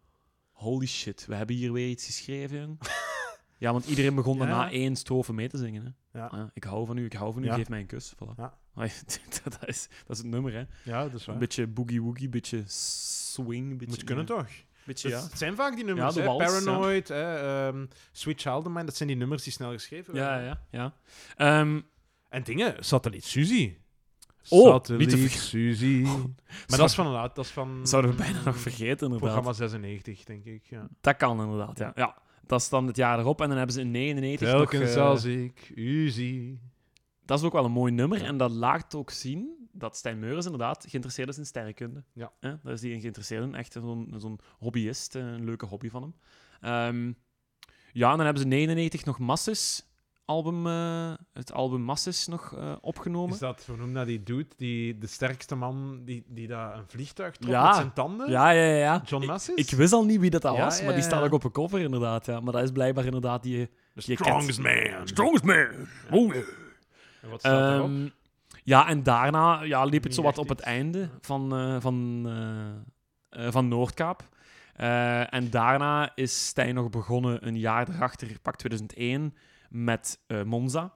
holy 0.52 0.88
shit, 0.88 1.26
we 1.26 1.36
hebben 1.36 1.56
hier 1.56 1.72
weer 1.72 1.90
iets 1.90 2.06
geschreven, 2.06 2.78
ja, 3.62 3.72
want 3.72 3.86
iedereen 3.86 4.16
begon 4.16 4.38
daarna 4.38 4.72
één 4.72 4.96
strofe 4.96 5.34
mee 5.34 5.48
te 5.48 5.58
zingen. 5.58 5.96
Hè. 6.12 6.20
Ja. 6.20 6.52
ik 6.54 6.64
hou 6.64 6.86
van 6.86 6.98
u, 6.98 7.06
ik 7.06 7.14
hou 7.14 7.34
van 7.34 7.44
u, 7.44 7.52
geef 7.52 7.70
mij 7.70 7.80
een 7.80 7.86
kus. 7.86 8.14
Voilà. 8.16 8.60
dat, 9.44 9.58
is, 9.66 9.88
dat 9.88 10.10
is 10.10 10.18
het 10.18 10.26
nummer, 10.26 10.54
hè. 10.54 10.64
Ja, 10.84 11.04
dat 11.04 11.14
is 11.14 11.26
waar. 11.26 11.36
Een 11.36 11.42
beetje 11.42 11.68
boogie-woogie, 11.68 12.26
een 12.26 12.32
beetje 12.32 12.64
swing. 12.66 13.70
Beetje, 13.70 13.88
Moet 13.88 14.04
kunnen, 14.04 14.26
toch? 14.26 14.48
Beetje, 14.86 15.10
ja. 15.10 15.22
Het 15.24 15.38
zijn 15.38 15.56
vaak 15.56 15.76
die 15.76 15.84
nummers, 15.86 16.16
Ja, 16.16 16.22
de 16.22 16.30
hè. 16.30 16.36
Paranoid, 16.38 17.08
hè, 17.08 17.38
ehm, 17.68 17.86
Sweet 18.12 18.42
Child 18.42 18.66
of 18.66 18.72
Mine, 18.72 18.84
dat 18.84 18.96
zijn 18.96 19.10
die 19.10 19.18
nummers 19.18 19.44
die 19.44 19.54
snel 19.54 19.72
geschreven 19.72 20.14
Ja, 20.16 20.20
werden. 20.30 20.60
ja, 20.72 20.94
ja. 21.38 21.60
Ehm, 21.60 21.80
En 22.30 22.44
dingen, 22.44 22.76
Satelliet 22.80 23.26
Suzy. 23.26 23.76
Oh, 24.50 24.68
Satelliet 24.72 25.16
niet 25.16 25.32
Suzy. 25.32 26.02
Maar 26.68 26.78
dat 26.78 26.90
is 26.90 26.96
van, 26.96 27.14
dat 27.14 27.38
is 27.38 27.50
van 27.50 27.88
zouden 27.88 28.12
we 28.12 28.18
bijna 28.18 28.42
nog 28.46 28.58
vergeten, 28.58 28.90
inderdaad. 29.08 29.20
programma 29.20 29.54
96, 29.54 30.24
denk 30.24 30.46
ik. 30.46 30.66
Ja. 30.66 30.88
Dat 31.02 31.18
kan 31.18 31.42
inderdaad, 31.42 31.78
ja. 31.78 31.92
ja. 31.96 32.18
Dat 32.48 32.62
is 32.62 32.70
dan 32.70 32.88
het 32.88 32.96
jaar 32.96 33.20
erop 33.20 33.42
en 33.42 33.48
dan 33.48 33.58
hebben 33.58 33.76
ze 33.76 33.82
in 33.82 33.92
99 33.92 34.52
nog... 34.52 34.70
Telkens 34.70 34.96
eh, 34.96 35.04
als 35.04 35.24
ik 35.24 35.72
u 35.76 36.10
zie. 36.10 36.60
Dat 37.26 37.40
is 37.40 37.46
ook 37.46 37.54
wel 37.54 37.66
een 37.66 37.72
mooi 37.72 37.92
nummer. 37.92 38.24
En 38.24 38.38
dat 38.38 38.52
laat 38.52 38.96
ook 38.96 39.10
zien 39.10 39.61
dat 39.74 39.96
Stijn 39.98 40.20
Meurens 40.20 40.46
inderdaad 40.46 40.86
geïnteresseerd 40.88 41.30
is 41.30 41.38
in 41.38 41.46
sterrenkunde. 41.46 42.04
Ja. 42.14 42.32
Hè? 42.40 42.54
Daar 42.64 42.74
is 42.74 42.82
hij 42.82 42.90
in 42.92 43.00
geïnteresseerd 43.00 43.44
in. 43.44 43.56
Echt 43.56 43.72
zo'n 43.74 44.14
zo'n 44.18 44.40
hobbyist. 44.60 45.16
eh, 45.16 45.22
Een 45.22 45.46
leuke 45.46 45.66
hobby 45.66 45.90
van 45.90 46.02
hem. 46.02 46.14
Ehm, 46.62 47.12
ja, 47.94 48.12
en 48.12 48.16
dan 48.18 48.26
hebben 48.26 48.42
ze 48.44 48.48
99 48.48 49.06
nog 49.06 49.20
Masses 49.20 49.86
album, 50.26 50.68
eh, 50.68 51.14
het 51.34 51.52
album 51.54 51.82
Masses 51.82 52.28
nog 52.28 52.56
eh, 52.58 52.76
opgenomen. 52.82 53.34
Is 53.34 53.40
dat, 53.40 53.64
hoe 53.68 53.78
noem 53.78 53.94
dat 53.94 54.06
die 54.06 54.24
dude, 54.24 54.48
die, 54.58 54.98
de 54.98 55.08
sterkste 55.08 55.56
man 55.56 56.02
die, 56.06 56.24
die 56.28 56.48
daar 56.48 56.78
een 56.78 56.88
vliegtuig 56.88 57.36
trok 57.36 57.52
Ja. 57.52 57.66
met 57.68 57.76
zijn 57.76 57.94
tanden? 57.94 58.30
Ja, 58.30 58.50
ja, 58.50 58.64
ja. 58.64 58.76
ja. 58.78 59.02
John 59.06 59.24
Ik- 59.24 59.30
Massis? 59.30 59.56
Ik, 59.56 59.70
wist 59.70 59.94
al 59.94 60.06
niet 60.06 60.20
wie 60.20 60.30
dat, 60.30 60.42
dat 60.42 60.56
Ja, 60.56 60.64
was, 60.64 60.78
ja, 60.78 60.84
maar 60.84 60.94
die 60.94 61.02
ja, 61.04 61.08
staat 61.10 61.24
ook 61.24 61.34
op 61.34 61.44
een 61.44 61.52
cover 61.52 61.80
inderdaad. 61.80 62.26
Ja. 62.26 62.40
Maar 62.40 62.54
dat 62.54 62.64
is 62.64 62.72
blijkbaar 62.72 63.06
inderdaad 63.06 63.44
die... 63.44 63.70
The 63.96 64.02
strongest 64.02 64.60
man. 64.62 65.08
Strongest 65.08 65.44
man! 65.44 65.68
Oh, 66.12 66.34
yeah. 66.34 66.44
En 67.22 67.30
wat 67.30 67.40
staat 67.40 67.74
erop? 67.78 68.12
Ja, 68.64 68.88
en 68.88 69.04
daarna 69.04 69.62
ja, 69.62 69.84
liep 69.84 69.94
het 69.94 70.04
Niet 70.04 70.14
zo 70.14 70.22
wat 70.22 70.32
echt 70.32 70.42
op 70.42 70.50
het 70.50 70.60
einde 70.60 71.10
van, 71.22 71.56
eh, 71.56 71.76
van, 71.80 72.24
eh, 72.26 73.46
eh, 73.46 73.52
van 73.52 73.68
Noordkaap. 73.68 74.30
En 75.30 75.50
daarna 75.50 76.12
is 76.16 76.48
Stijn 76.48 76.76
nog 76.76 76.90
begonnen 76.90 77.48
een 77.48 77.60
jaar 77.60 77.90
erachter, 77.90 78.40
pak 78.42 78.56
2001, 78.56 79.36
met 79.70 80.20
Monza. 80.46 80.94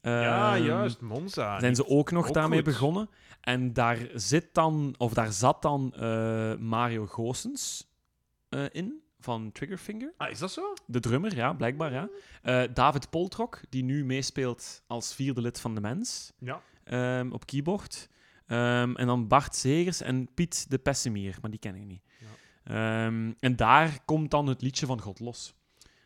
ja, 0.00 0.54
Ehm, 0.54 0.64
juist, 0.64 1.00
Monza. 1.00 1.60
Zijn 1.60 1.74
ze 1.74 1.88
ook 1.88 2.10
nog 2.10 2.28
ook 2.28 2.34
daarmee 2.34 2.58
goed. 2.58 2.72
begonnen. 2.72 3.10
En 3.40 3.72
daar, 3.72 3.98
zit 4.14 4.54
dan, 4.54 4.94
of 4.98 5.14
daar 5.14 5.32
zat 5.32 5.62
dan 5.62 5.94
Mario 6.58 7.06
Goossens 7.06 7.92
in, 8.70 9.02
van 9.20 9.52
Triggerfinger. 9.52 10.12
Ah, 10.16 10.30
is 10.30 10.38
dat 10.38 10.52
zo? 10.52 10.74
De 10.86 11.00
drummer, 11.00 11.34
ja, 11.34 11.52
blijkbaar, 11.52 11.92
ja. 11.92 12.08
Eh, 12.42 12.62
David 12.74 13.10
Poltrok, 13.10 13.60
die 13.68 13.84
nu 13.84 14.04
meespeelt 14.04 14.82
als 14.86 15.14
vierde 15.14 15.40
lid 15.40 15.60
van 15.60 15.74
de 15.74 15.80
Mens 15.80 16.32
Ja. 16.38 16.60
Ehm, 16.88 17.30
op 17.32 17.46
keyboard. 17.46 18.08
Ehm, 18.46 18.94
en 18.94 19.06
dan 19.06 19.28
Bart 19.28 19.54
Segers 19.54 20.00
en 20.00 20.34
Piet 20.34 20.70
de 20.70 20.78
Pessimier, 20.78 21.38
maar 21.40 21.50
die 21.50 21.60
ken 21.60 21.74
ik 21.74 21.84
niet. 21.84 22.02
Ehm, 22.64 23.32
en 23.38 23.56
daar 23.56 23.98
komt 24.04 24.30
dan 24.30 24.46
het 24.46 24.62
liedje 24.62 24.86
van 24.86 25.00
God 25.00 25.20
los. 25.20 25.54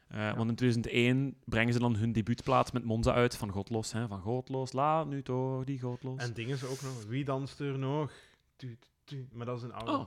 Eh, 0.09 0.37
Want 0.37 0.49
in 0.51 0.57
2001 0.57 1.37
brengen 1.45 1.73
ze 1.73 1.79
dan 1.79 1.97
hun 1.97 2.12
debuutplaat 2.12 2.73
met 2.73 2.85
Monza 2.85 3.12
uit 3.12 3.37
van 3.37 3.51
God 3.51 3.71
los. 3.71 3.93
Hè? 3.93 4.07
Van 4.09 4.21
God 4.21 4.49
los, 4.49 4.73
laat 4.73 5.07
nu 5.07 5.23
toch 5.23 5.65
die 5.65 5.81
God 5.81 6.03
los. 6.03 6.23
En 6.23 6.33
dingen 6.33 6.59
ze 6.59 6.67
ook 6.67 6.83
nog. 6.83 7.05
Wie 7.05 7.25
danst 7.25 7.61
er 7.61 7.79
nog? 7.79 8.12
Tu, 8.57 8.79
tu. 9.05 9.29
Maar 9.33 9.47
dat 9.47 9.57
is 9.57 9.62
een 9.62 9.73
oude. 9.73 9.93
Oh, 9.93 10.07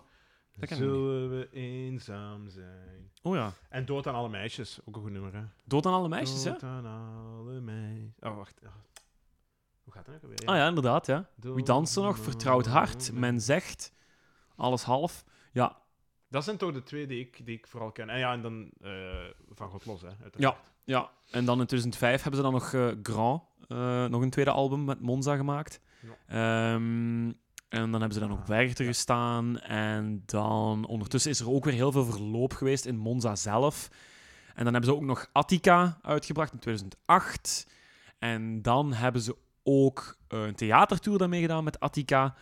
Zullen 0.62 1.30
we 1.30 1.50
eenzaam 1.52 2.50
zijn? 2.50 3.12
Oh 3.22 3.36
ja. 3.36 3.54
En 3.70 3.86
Dood 3.86 4.08
aan 4.08 4.16
alle 4.16 4.30
meisjes. 4.30 4.80
Ook 4.86 4.96
een 4.96 5.02
goed 5.02 5.12
nummer, 5.12 5.34
hè? 5.34 5.42
Dood 5.64 5.86
aan 5.86 5.94
alle 5.94 6.08
meisjes, 6.08 6.44
hè? 6.44 6.52
Dood 6.52 6.64
aan 6.64 6.86
alle 6.86 7.60
meisjes. 7.60 8.12
Oh, 8.20 8.36
wacht. 8.36 8.62
Hoe 9.86 9.94
gaat 9.94 10.06
dat 10.06 10.16
ook 10.16 10.22
alweer? 10.22 10.46
Ah 10.46 10.56
ja, 10.56 10.68
inderdaad, 10.68 11.06
ja. 11.06 11.30
Wie 11.36 11.64
danst 11.64 11.96
er 11.96 12.04
nog? 12.04 12.20
Vertrouwd 12.20 12.66
hart. 12.66 13.10
alle 13.10 13.20
Men 13.20 13.42
zegt. 13.42 13.94
Alles 14.56 14.84
half. 14.84 15.24
Ja, 15.52 15.78
Dat 16.30 16.44
zijn 16.44 16.58
toch 16.58 16.72
de 16.74 16.84
twee 16.84 17.08
die 17.08 17.20
ik, 17.20 17.46
die 17.46 17.58
ik 17.58 17.68
vooral 17.68 17.92
ken. 17.92 18.10
En 18.10 18.20
ja, 18.20 18.34
en 18.34 18.42
dan 18.42 18.72
eh, 18.82 18.92
van 19.50 19.70
God 19.70 19.86
los, 19.86 20.02
hè? 20.02 20.10
uiteraard. 20.22 20.74
Ja, 20.84 21.10
en 21.32 21.46
dan 21.46 21.60
in 21.60 21.66
2005 21.66 22.22
hebben 22.24 22.36
ze 22.36 22.52
dan 22.52 22.54
nog 22.54 22.74
eh, 22.74 22.88
Grand, 23.04 23.42
eh, 23.68 24.06
nog 24.06 24.22
een 24.22 24.30
tweede 24.30 24.52
album 24.52 24.84
met 24.86 25.02
Monza 25.02 25.36
gemaakt. 25.36 25.80
Ehm, 26.28 27.32
en 27.70 27.92
dan 27.92 27.92
hebben 27.92 28.14
ze 28.14 28.20
dan 28.20 28.30
nog 28.30 28.40
Ah, 28.42 28.48
Werchter 28.48 28.86
ja. 28.86 28.92
gestaan. 28.92 29.60
En 29.60 30.24
dan 30.26 30.86
ondertussen 30.86 31.32
is 31.32 31.40
er 31.40 31.50
ook 31.52 31.64
weer 31.66 31.74
heel 31.74 31.92
veel 31.92 32.06
verloop 32.06 32.54
geweest 32.54 32.86
in 32.86 32.98
Monza 32.98 33.36
zelf. 33.36 33.88
En 34.56 34.64
dan 34.64 34.74
hebben 34.74 34.92
ze 34.92 34.96
ook 34.96 35.04
nog 35.04 35.30
Attica 35.32 36.00
uitgebracht 36.02 36.54
in 36.54 36.60
2008. 36.60 37.68
En 38.20 38.62
dan 38.62 38.94
hebben 38.94 39.22
ze 39.22 39.36
ook 39.68 40.18
eh, 40.28 40.44
een 40.46 40.56
theatertour 40.56 41.18
daarmee 41.18 41.42
gedaan 41.42 41.64
met 41.64 41.80
Attica. 41.80 42.36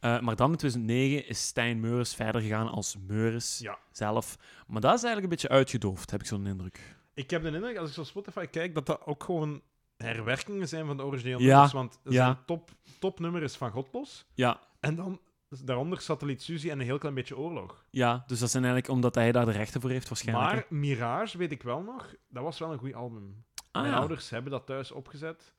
Eh, 0.00 0.20
maar 0.20 0.36
dan 0.36 0.50
in 0.50 0.56
2009 0.56 1.28
is 1.28 1.46
Stijn 1.46 1.80
Meuris 1.80 2.14
verder 2.14 2.40
gegaan 2.40 2.68
als 2.68 2.96
Meuris 3.06 3.58
Ja. 3.58 3.78
zelf. 3.92 4.36
Maar 4.66 4.80
dat 4.80 4.94
is 4.94 5.02
eigenlijk 5.02 5.22
een 5.22 5.28
beetje 5.28 5.48
uitgedoofd, 5.48 6.10
heb 6.10 6.20
ik 6.20 6.26
zo'n 6.26 6.46
indruk. 6.46 6.96
Ik 7.14 7.30
heb 7.30 7.42
de 7.42 7.50
indruk, 7.50 7.76
als 7.76 7.90
ik 7.90 7.96
op 7.98 8.04
Spotify 8.04 8.46
kijk, 8.46 8.74
dat 8.74 8.86
dat 8.86 9.06
ook 9.06 9.24
gewoon 9.24 9.62
herwerkingen 9.96 10.68
zijn 10.68 10.86
van 10.86 10.96
de 10.96 11.02
originele 11.04 11.42
Ja, 11.42 11.48
nummers. 11.50 11.72
Want 11.72 11.98
ja. 12.04 12.10
zijn 12.12 12.36
top, 12.46 12.70
topnummer 12.98 13.42
is 13.42 13.56
van 13.56 13.70
Godlos. 13.70 14.26
Ja, 14.34 14.60
En 14.80 14.94
dan 14.94 15.20
daaronder 15.64 16.00
Satelliet 16.00 16.42
Suzy 16.42 16.70
en 16.70 16.78
een 16.78 16.84
heel 16.84 16.98
klein 16.98 17.14
beetje 17.14 17.36
oorlog. 17.38 17.84
Ja, 17.90 18.24
dus 18.26 18.38
dat 18.38 18.50
zijn 18.50 18.64
eigenlijk 18.64 18.92
omdat 18.94 19.14
hij 19.14 19.32
daar 19.32 19.44
de 19.44 19.50
rechten 19.52 19.80
voor 19.80 19.90
heeft, 19.90 20.08
waarschijnlijk. 20.08 20.50
Maar 20.70 20.78
Mirage, 20.78 21.38
weet 21.38 21.52
ik 21.52 21.62
wel 21.62 21.80
nog, 21.82 22.14
dat 22.28 22.42
was 22.42 22.58
wel 22.58 22.72
een 22.72 22.78
goed 22.78 22.94
album. 22.94 23.44
Ah, 23.70 23.82
Mijn 23.82 23.94
ouders 23.94 24.30
hebben 24.30 24.50
dat 24.50 24.66
thuis 24.66 24.90
opgezet. 24.92 25.54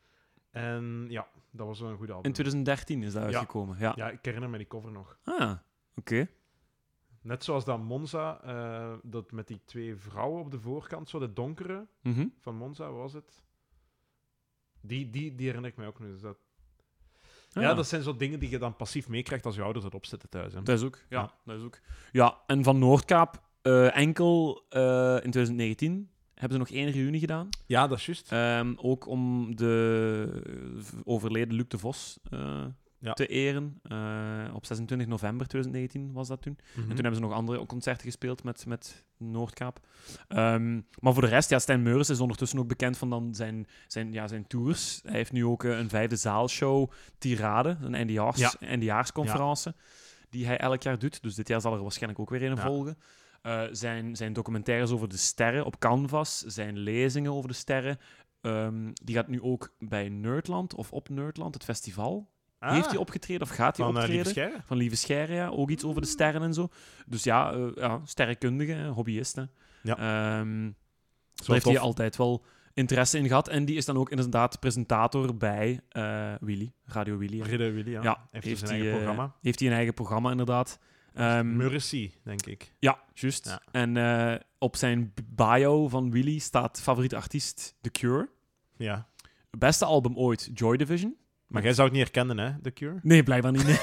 En 0.51 1.05
ja, 1.09 1.27
dat 1.51 1.67
was 1.67 1.79
wel 1.79 1.89
een 1.89 1.97
goed 1.97 2.09
album. 2.09 2.25
In 2.25 2.31
2013 2.33 3.03
is 3.03 3.13
dat 3.13 3.23
uitgekomen. 3.23 3.77
Ja. 3.79 3.93
Ja, 3.95 4.09
ik 4.09 4.25
herinner 4.25 4.49
me 4.49 4.57
die 4.57 4.67
cover 4.67 4.91
nog. 4.91 5.17
Ah, 5.23 5.51
oké. 5.95 6.27
Net 7.21 7.43
zoals 7.43 7.65
dat 7.65 7.79
Monza, 7.79 8.41
eh, 8.43 8.93
dat 9.03 9.31
met 9.31 9.47
die 9.47 9.61
twee 9.65 9.95
vrouwen 9.95 10.41
op 10.41 10.51
de 10.51 10.59
voorkant, 10.59 11.09
zo 11.09 11.19
de 11.19 11.33
donkere 11.33 11.87
Mhm. 12.01 12.27
van 12.39 12.55
Monza, 12.55 12.91
was 12.91 13.13
het? 13.13 13.43
Die, 14.81 15.09
die, 15.09 15.35
die 15.35 15.45
herinner 15.45 15.71
ik 15.71 15.77
mij 15.77 15.87
ook 15.87 15.99
nu. 15.99 16.11
Dus 16.11 16.21
dat... 16.21 16.37
Ah, 17.53 17.63
Ja, 17.63 17.73
dat 17.73 17.87
zijn 17.87 18.01
zo 18.03 18.15
dingen 18.15 18.39
die 18.39 18.49
je 18.49 18.57
dan 18.57 18.75
passief 18.75 19.07
meekrijgt 19.07 19.45
als 19.45 19.55
je 19.55 19.61
ouders 19.61 19.85
het 19.85 19.95
opzetten 19.95 20.29
thuis. 20.29 20.53
Hè. 20.53 20.61
dat 20.61 20.77
is 20.77 20.83
ook. 20.85 20.97
Ja, 21.09 21.19
Ja. 21.21 21.33
dat 21.45 21.57
is 21.57 21.63
ook. 21.63 21.79
Ja, 22.11 22.37
en 22.45 22.63
van 22.63 22.79
Noordkaap 22.79 23.41
eh, 23.61 23.97
enkel 23.97 24.65
eh, 24.69 25.13
in 25.23 25.31
2019 25.31 26.09
hebben 26.39 26.57
ze 26.57 26.57
nog 26.73 26.83
één 26.83 26.91
reunie 26.91 27.19
gedaan. 27.19 27.49
Ja, 27.65 27.87
dat 27.87 27.97
is 27.97 28.05
juist. 28.05 28.31
Ehm, 28.31 28.73
ook 28.77 29.07
om 29.07 29.55
de 29.55 30.41
eh, 30.75 30.99
overleden 31.03 31.55
Luc 31.55 31.65
de 31.67 31.77
Vos 31.77 32.19
eh, 32.29 32.65
Ja. 32.99 33.13
te 33.13 33.27
eren. 33.27 33.79
Eh, 33.83 34.53
op 34.53 34.65
26 34.65 35.07
november 35.07 35.47
2019 35.47 36.13
was 36.13 36.27
dat 36.27 36.41
toen. 36.41 36.57
Mhm. 36.71 36.79
En 36.81 36.87
toen 36.87 36.95
hebben 36.95 37.15
ze 37.15 37.21
nog 37.21 37.31
andere 37.33 37.65
concerten 37.65 38.05
gespeeld 38.05 38.43
met, 38.43 38.65
met 38.65 39.05
Noordkaap. 39.17 39.79
Ehm, 40.27 40.81
maar 40.99 41.13
voor 41.13 41.21
de 41.21 41.27
rest, 41.27 41.49
ja, 41.49 41.59
Stijn 41.59 41.83
Meuris 41.83 42.09
is 42.09 42.19
ondertussen 42.19 42.59
ook 42.59 42.67
bekend 42.67 42.97
van 42.97 43.09
dan 43.09 43.35
zijn, 43.35 43.67
zijn, 43.87 44.13
ja, 44.13 44.27
zijn 44.27 44.47
tours. 44.47 44.99
Hij 45.03 45.15
heeft 45.15 45.31
nu 45.31 45.45
ook 45.45 45.63
een 45.63 45.89
vijfde 45.89 46.15
zaalshow, 46.15 46.91
Tirade, 47.17 47.77
een 47.81 47.95
eindejaars, 47.95 48.37
Ja. 48.37 48.53
eindejaarsconferentie, 48.59 49.71
die 50.29 50.45
hij 50.45 50.57
elk 50.57 50.83
jaar 50.83 50.99
doet. 50.99 51.21
Dus 51.21 51.35
dit 51.35 51.47
jaar 51.47 51.61
zal 51.61 51.73
er 51.73 51.81
waarschijnlijk 51.81 52.21
ook 52.21 52.29
weer 52.29 52.43
een 52.43 52.57
volgen. 52.57 52.97
Eh, 53.41 53.61
zijn, 53.71 54.15
zijn 54.15 54.33
documentaires 54.33 54.91
over 54.91 55.09
de 55.09 55.17
sterren 55.17 55.65
op 55.65 55.79
Canvas, 55.79 56.39
zijn 56.39 56.77
lezingen 56.77 57.33
over 57.33 57.49
de 57.49 57.55
sterren. 57.55 57.99
Ehm, 58.41 58.91
die 59.03 59.15
gaat 59.15 59.27
nu 59.27 59.41
ook 59.41 59.73
bij 59.79 60.09
Nerdland 60.09 60.75
of 60.75 60.91
op 60.91 61.09
Nerdland, 61.09 61.53
het 61.53 61.63
festival. 61.63 62.29
Ah, 62.59 62.73
Heeft 62.73 62.89
hij 62.89 62.97
opgetreden 62.97 63.41
of 63.41 63.49
gaat 63.49 63.77
hij 63.77 63.85
van 63.85 63.95
eh, 63.95 64.01
optreden? 64.01 64.25
Lieve 64.25 64.39
Scherre? 64.39 64.61
Van 64.65 64.77
Lieve 64.77 64.95
Scherre, 64.95 65.33
ja. 65.33 65.47
Ook 65.47 65.69
iets 65.69 65.83
over 65.83 66.01
de 66.01 66.07
sterren 66.07 66.41
en 66.41 66.53
zo. 66.53 66.69
Dus 67.07 67.23
ja, 67.23 67.51
eh 67.53 67.67
ja 67.75 68.01
sterrenkundige, 68.03 68.85
hobbyisten. 68.85 69.51
Ja. 69.83 69.97
Ehm 69.97 70.71
daar 71.45 71.55
heeft 71.55 71.65
hij 71.65 71.79
altijd 71.79 72.15
wel 72.15 72.45
interesse 72.73 73.17
in 73.17 73.27
gehad. 73.27 73.47
En 73.47 73.65
die 73.65 73.75
is 73.77 73.85
dan 73.85 73.97
ook 73.97 74.09
inderdaad 74.09 74.59
presentator 74.59 75.37
bij 75.37 75.79
eh 75.89 76.33
Willy, 76.39 76.71
Radio 76.85 77.17
Willy. 77.17 77.41
Ridder 77.41 77.73
Willy, 77.73 77.91
ja. 77.91 78.01
Ja, 78.01 78.27
heeft, 78.31 78.45
heeft 78.45 78.59
zijn 78.59 78.71
hij, 78.71 78.79
eigen 78.79 78.97
programma. 78.97 79.35
Heeft 79.41 79.59
hij 79.59 79.67
een 79.67 79.75
eigen 79.75 79.93
programma, 79.93 80.31
inderdaad. 80.31 80.79
Ehm, 81.19 81.57
Mercy, 81.57 82.11
denk 82.23 82.45
ik. 82.45 82.73
ja, 82.79 82.99
juist. 83.13 83.45
Ja. 83.45 83.61
En 83.71 83.97
eh, 83.97 84.39
op 84.57 84.75
zijn 84.75 85.13
bio 85.25 85.87
van 85.87 86.11
Willy 86.11 86.39
staat 86.39 86.81
favoriete 86.81 87.15
artiest 87.15 87.75
The 87.81 87.89
Cure. 87.89 88.29
Ja. 88.77 89.07
Beste 89.49 89.85
album 89.85 90.17
ooit, 90.17 90.49
Joy 90.53 90.77
Division. 90.77 91.15
Maar 91.47 91.63
jij 91.63 91.73
zou 91.73 91.87
het 91.87 91.97
niet 91.97 92.05
herkennen, 92.05 92.37
hè, 92.37 92.61
The 92.61 92.71
Cure? 92.71 92.99
Nee, 93.03 93.23
blijkbaar 93.23 93.51
niet. 93.51 93.63
nee. 93.65 93.77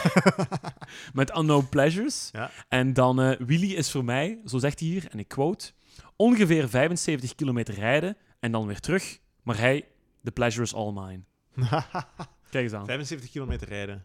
Met 1.13 1.37
Unknown 1.37 1.69
Pleasures. 1.69 2.29
Ja. 2.33 2.51
En 2.69 2.93
dan 2.93 3.21
eh 3.21 3.39
Willy 3.39 3.73
is 3.73 3.91
voor 3.91 4.05
mij, 4.05 4.41
zo 4.45 4.59
zegt 4.59 4.81
hij 4.81 4.89
hier, 4.89 5.07
en 5.11 5.19
ik 5.19 5.29
quote, 5.29 5.73
ongeveer 6.17 6.69
75 6.69 7.35
kilometer 7.35 7.75
rijden 7.75 8.17
en 8.41 8.53
dan 8.53 8.67
weer 8.67 8.81
terug. 8.81 9.19
Maar 9.43 9.59
hij, 9.59 9.89
the 10.25 10.31
pleasure 10.31 10.63
is 10.63 10.75
all 10.75 10.93
mine. 10.93 11.21
Kijk 12.51 12.65
eens 12.65 12.73
aan. 12.73 12.87
75 12.87 13.31
kilometer 13.31 13.69
rijden. 13.69 14.05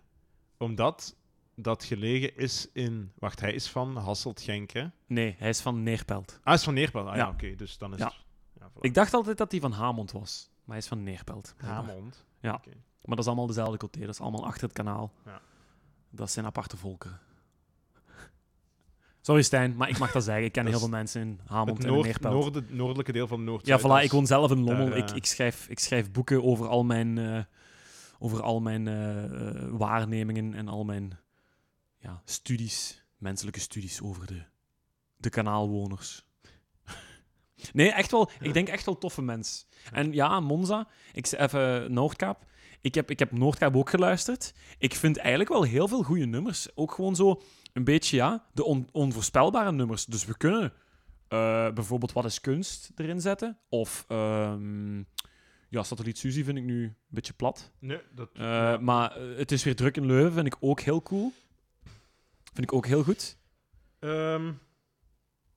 Omdat 0.57 1.15
dat 1.55 1.84
gelegen 1.84 2.38
is 2.38 2.70
in... 2.74 3.12
Wacht, 3.20 3.39
hij 3.39 3.53
is 3.53 3.67
van 3.70 3.96
Hasselt-Genk, 3.98 4.72
hè? 4.72 4.86
Nee, 5.08 5.36
hij 5.38 5.50
is 5.50 5.62
van 5.62 5.84
Neerpelt. 5.84 6.31
Ah, 6.38 6.43
hij 6.43 6.53
is 6.53 6.63
van 6.63 6.74
Neerpelt. 6.74 7.08
Ah 7.08 7.15
ja, 7.15 7.22
Ja. 7.22 7.29
oké. 7.29 7.55
dus 7.55 7.77
dan 7.77 7.93
is 7.93 8.00
Ja. 8.00 8.05
het... 8.05 8.15
Ja, 8.60 8.70
voilà. 8.70 8.79
Ik 8.81 8.93
dacht 8.93 9.13
altijd 9.13 9.38
dat 9.38 9.51
hij 9.51 9.60
van 9.62 9.72
Hamond 9.72 10.12
was. 10.12 10.50
Maar 10.58 10.67
hij 10.67 10.77
is 10.77 10.88
van 10.88 11.03
Neerpelt. 11.03 11.53
Hamond. 11.58 12.25
Ja. 12.41 12.51
Maar 13.01 13.15
dat 13.15 13.20
is 13.20 13.27
allemaal 13.27 13.48
dezelfde 13.48 13.77
coté. 13.77 14.00
Dat 14.00 14.10
is 14.10 14.20
allemaal 14.20 14.46
achter 14.46 14.63
het 14.63 14.74
kanaal. 14.74 15.12
Ja. 15.25 15.41
Dat 16.10 16.31
zijn 16.31 16.46
aparte 16.46 16.77
volkeren. 16.77 17.20
Sorry 19.22 19.41
Stijn, 19.41 19.75
maar 19.75 19.89
ik 19.89 19.98
mag 19.98 20.12
dat 20.12 20.24
zeggen. 20.24 20.43
Ik 20.46 20.51
ken 20.51 20.63
Dat 20.63 20.72
heel 20.72 20.81
veel 20.81 20.89
mensen 20.89 21.22
in 21.22 21.39
Hamond 21.46 21.77
Het 21.77 21.86
en 21.88 21.93
noord, 21.93 22.05
Neerpelt. 22.05 22.34
noorde, 22.34 22.63
noordelijke 22.70 23.12
deel 23.12 23.27
van 23.27 23.43
Noord. 23.43 23.65
Ja, 23.65 23.79
voilà. 23.79 24.03
Ik 24.03 24.12
woon 24.12 24.25
zelf 24.25 24.51
in 24.51 24.63
Lommel. 24.63 24.86
daar, 24.89 24.98
ik, 24.98 25.10
eh, 25.10 25.15
ik, 25.15 25.25
schrijf, 25.25 25.67
ik 25.70 25.79
schrijf 25.79 26.12
boeken 26.12 26.43
over 26.43 26.67
al 26.67 26.84
mijn, 26.84 27.17
eh, 27.17 27.43
over 28.20 28.41
al 28.41 28.60
mijn 28.62 28.88
eh, 28.88 29.67
waarnemingen 29.70 30.53
en 30.53 30.67
al 30.67 30.84
mijn 30.84 31.20
ja, 32.01 32.22
studies, 32.25 33.05
menselijke 33.17 33.60
studies 33.60 34.01
over 34.01 34.27
de, 34.27 34.43
de 35.15 35.29
kanaalwoners. 35.29 36.25
nee, 37.74 37.91
echt 37.91 38.12
wel. 38.12 38.29
Ik 38.39 38.53
denk 38.53 38.67
echt 38.67 38.86
wel 38.86 38.98
toffe 38.98 39.22
mens. 39.22 39.67
En 39.91 40.13
ja, 40.13 40.39
Monza, 40.39 40.88
ik 41.13 41.31
even 41.31 41.93
Noordkaap. 41.93 42.46
Ik 42.81 42.96
heb, 42.96 43.10
ik 43.10 43.20
heb 43.20 43.31
Noordkaap 43.31 43.75
ook 43.75 43.89
geluisterd. 43.89 44.53
Ik 44.77 44.96
vind 44.96 45.17
eigenlijk 45.17 45.50
wel 45.50 45.63
heel 45.63 45.88
veel 45.88 46.03
goede 46.03 46.25
nummers. 46.25 46.75
Ook 46.75 46.91
gewoon 46.91 47.15
zo 47.15 47.41
een 47.74 47.84
beetje, 47.84 48.15
ja, 48.15 48.46
de 48.53 48.63
on- 48.63 48.89
onvoorspelbare 48.91 49.72
nummers. 49.72 50.05
Dus 50.05 50.25
we 50.25 50.38
kunnen 50.38 50.74
eh, 51.27 51.72
bijvoorbeeld 51.74 52.12
Wat 52.12 52.25
is 52.25 52.41
kunst 52.41 52.91
erin 52.96 53.22
zetten. 53.22 53.58
Of 53.70 54.05
ehm 54.08 54.98
ja, 55.70 55.84
Satelliet 55.84 56.17
Suzy 56.17 56.43
vind 56.43 56.58
ik 56.58 56.63
nu 56.63 56.84
een 56.84 56.96
beetje 57.08 57.34
plat. 57.34 57.72
Nee, 57.79 58.01
dat... 58.15 58.29
Ja. 58.34 58.77
Maar 58.77 59.15
eh, 59.17 59.38
het 59.38 59.51
is 59.51 59.63
weer 59.63 59.75
druk 59.75 59.98
in 59.98 60.05
Leuven, 60.05 60.34
vind 60.34 60.48
ik 60.48 60.58
ook 60.60 60.79
heel 60.79 61.01
cool. 61.01 61.34
Vind 62.53 62.72
ik 62.72 62.74
ook 62.74 62.86
heel 62.86 63.03
goed. 63.03 63.38
Ehm, 64.00 64.51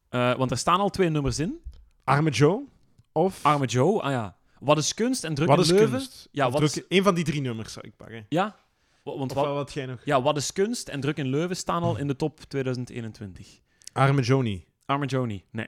Eh, 0.08 0.34
want 0.36 0.50
er 0.50 0.58
staan 0.58 0.80
al 0.80 0.90
twee 0.90 1.08
nummers 1.08 1.38
in. 1.38 1.62
Arme 2.04 2.30
Joe? 2.30 2.64
Of... 3.12 3.44
Arme 3.44 3.66
Joe, 3.66 4.02
ah 4.02 4.10
ja. 4.10 4.36
Wat 4.60 4.78
is 4.78 4.94
kunst 4.94 5.24
en 5.24 5.34
druk 5.34 5.48
Wat 5.48 5.56
in 5.56 5.62
is 5.64 5.70
Leuven. 5.70 5.90
kunst? 5.90 6.28
Ja, 6.32 6.50
wat 6.50 6.56
druk- 6.70 6.84
is- 6.88 7.02
van 7.02 7.14
die 7.14 7.24
drie 7.24 7.40
nummers 7.40 7.72
zou 7.72 7.86
ik 7.86 7.96
pakken. 7.96 8.26
Ja, 8.28 8.56
wa- 9.02 9.16
want 9.16 9.30
Of 9.30 9.36
wat, 9.36 9.46
wat 9.54 9.72
jij 9.72 9.86
nog... 9.86 10.00
ja, 10.04 10.22
wat 10.22 10.36
is 10.36 10.52
kunst 10.52 10.88
en 10.88 11.00
druk 11.00 11.16
in 11.16 11.26
Leuven 11.26 11.56
staan 11.56 11.82
al 11.82 11.96
in 11.96 12.06
de 12.06 12.16
top 12.16 12.40
2021. 12.40 13.60
Arme 13.92 14.22
Joni. 14.22 14.66
Arme 14.86 15.06
Joe 15.06 15.26
niet, 15.26 15.44
nee. 15.50 15.66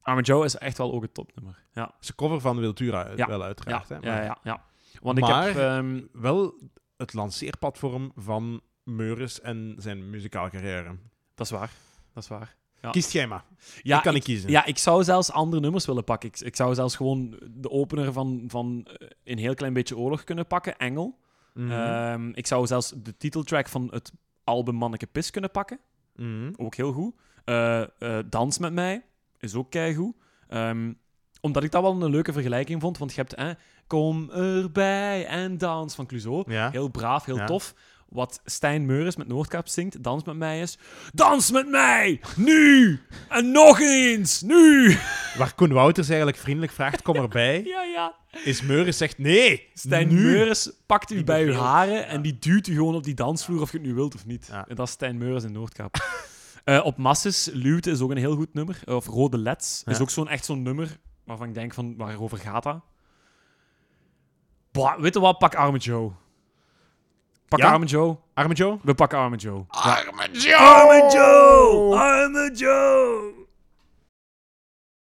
Arme 0.00 0.22
Joe 0.22 0.44
is 0.44 0.56
echt 0.56 0.78
wel 0.78 0.92
ook 0.92 1.02
het 1.02 1.14
topnummer. 1.14 1.64
Ja, 1.72 1.84
Dat 1.84 1.94
is 2.00 2.08
een 2.08 2.14
cover 2.14 2.40
van 2.40 2.58
Wiltura, 2.58 3.10
Ja. 3.16 3.26
wel 3.26 3.38
ja, 3.38 3.44
uiteraard. 3.44 3.88
hè, 3.88 3.94
ja, 3.94 4.00
maar 4.00 4.24
ja, 4.24 4.38
ja. 4.42 4.64
Want 5.02 5.18
ik 5.18 5.24
heb... 5.24 5.56
ehm, 5.56 6.00
Wel 6.12 6.54
het 6.96 7.12
lanceerplatform 7.12 8.12
van 8.16 8.60
Meuris 8.96 9.40
en 9.40 9.74
zijn 9.78 10.10
muzikale 10.10 10.50
carrière. 10.50 10.96
dat 11.34 11.46
is 11.46 11.52
waar, 11.52 11.70
dat 12.14 12.22
is 12.22 12.28
waar. 12.28 12.56
Ja. 12.82 12.90
Kies 12.90 13.12
jij 13.12 13.26
maar. 13.26 13.44
Ja, 13.82 13.96
ik 13.96 14.02
kan 14.02 14.14
ik- 14.14 14.22
kiezen. 14.22 14.50
Ja, 14.50 14.64
ik 14.64 14.78
zou 14.78 15.04
zelfs 15.04 15.32
andere 15.32 15.62
nummers 15.62 15.86
willen 15.86 16.04
pakken. 16.04 16.28
Ik, 16.28 16.40
ik 16.40 16.56
zou 16.56 16.74
zelfs 16.74 16.96
gewoon 16.96 17.38
de 17.50 17.70
opener 17.70 18.12
van, 18.12 18.44
van 18.46 18.86
eh, 18.98 19.08
een 19.24 19.38
heel 19.38 19.54
klein 19.54 19.72
beetje 19.72 19.96
oorlog 19.96 20.24
kunnen 20.24 20.46
pakken, 20.46 20.76
Engel. 20.78 21.18
Mhm. 21.54 21.70
Ehm, 21.70 22.28
ik 22.34 22.46
zou 22.46 22.66
zelfs 22.66 22.92
de 23.02 23.16
titeltrack 23.16 23.68
van 23.68 23.88
het 23.90 24.12
album 24.44 24.74
Manneke 24.74 25.06
Pis 25.06 25.30
kunnen 25.30 25.50
pakken. 25.50 25.78
Mhm. 26.16 26.52
Ook 26.56 26.74
heel 26.74 26.92
goed. 26.92 27.14
Eh, 27.44 27.84
Dans 28.26 28.58
met 28.58 28.72
mij 28.72 29.04
is 29.38 29.54
ook 29.54 29.70
keigoed. 29.70 30.14
Ehm 30.48 30.92
omdat 31.42 31.62
ik 31.64 31.70
dat 31.70 31.82
wel 31.82 32.02
een 32.02 32.10
leuke 32.10 32.32
vergelijking 32.32 32.80
vond. 32.80 32.98
Want 32.98 33.10
je 33.14 33.20
hebt 33.20 33.34
eh, 33.34 33.50
Kom 33.86 34.30
erbij 34.30 35.26
en 35.26 35.58
dans 35.58 35.94
van 35.94 36.06
Clouseau. 36.06 36.52
Ja. 36.52 36.70
Heel 36.70 36.88
braaf, 36.88 37.24
heel 37.24 37.36
Ja. 37.36 37.44
tof. 37.46 37.74
Wat 38.10 38.40
Stijn 38.44 38.86
Meuris 38.86 39.16
met 39.16 39.28
Noordkaap 39.28 39.68
zingt, 39.68 40.02
Dans 40.02 40.24
met 40.24 40.36
mij 40.36 40.60
is... 40.60 40.78
Dans 41.12 41.50
met 41.50 41.68
mij! 41.68 42.20
Nu! 42.36 43.00
En 43.28 43.50
nog 43.52 43.80
eens! 43.80 44.42
Nu! 44.42 44.96
Waar 45.38 45.54
Koen 45.54 45.72
Wouters 45.72 46.08
eigenlijk 46.08 46.38
vriendelijk 46.38 46.72
vraagt, 46.72 47.02
kom 47.02 47.16
erbij, 47.16 47.62
Ja, 47.74 47.82
ja. 47.82 48.14
is 48.44 48.62
Meuris 48.62 48.96
zegt 48.96 49.18
nee. 49.18 49.68
Stijn 49.74 50.08
nu. 50.08 50.22
Meuris 50.22 50.72
pakt 50.86 51.10
u 51.10 51.14
Die 51.14 51.24
bij 51.24 51.44
uw 51.44 51.52
haren 51.52 52.06
en 52.06 52.22
die 52.22 52.38
duwt 52.38 52.66
u 52.66 52.74
gewoon 52.74 52.94
op 52.94 53.04
die 53.04 53.14
dansvloer 53.14 53.60
of 53.60 53.72
je 53.72 53.78
het 53.78 53.86
nu 53.86 53.94
wilt 53.94 54.14
of 54.14 54.26
niet. 54.26 54.46
Ja. 54.50 54.68
En 54.68 54.74
dat 54.74 54.86
is 54.86 54.92
Stijn 54.92 55.18
Meuris 55.18 55.44
in 55.44 55.52
Noordkaap. 55.52 55.96
Eh, 56.64 56.80
op 56.84 56.96
Masses, 56.96 57.50
Luwte 57.52 57.90
is 57.90 58.00
ook 58.00 58.10
een 58.10 58.16
heel 58.16 58.36
goed 58.36 58.54
nummer. 58.54 58.80
Of 58.84 59.06
Rode 59.06 59.38
Leds 59.38 59.82
is 59.86 60.00
ook 60.00 60.10
zo'n 60.10 60.28
echt 60.28 60.44
zo'n 60.44 60.62
nummer 60.62 60.98
waarvan 61.24 61.48
ik 61.48 61.54
denk 61.54 61.74
van, 61.74 61.96
waarover 61.96 62.38
gaat 62.38 62.62
dat? 62.62 62.80
Bah, 64.72 64.98
weet 64.98 65.14
je 65.14 65.20
wat? 65.20 65.38
Pak 65.38 65.54
Arme 65.54 65.78
Joe. 65.78 66.12
Pak 67.50 67.60
Ja? 67.60 67.72
Arme 67.72 67.86
Joe. 67.86 68.16
Arme 68.36 68.54
Joe? 68.54 68.78
We 68.84 68.94
pakken 68.94 69.18
Arme 69.18 69.36
Joe. 69.36 69.66
Arme 69.70 70.28
Joe! 70.32 70.54
Arme 70.56 71.10
Joe! 71.10 71.98
Arme 71.98 72.50
Joe! 72.54 73.39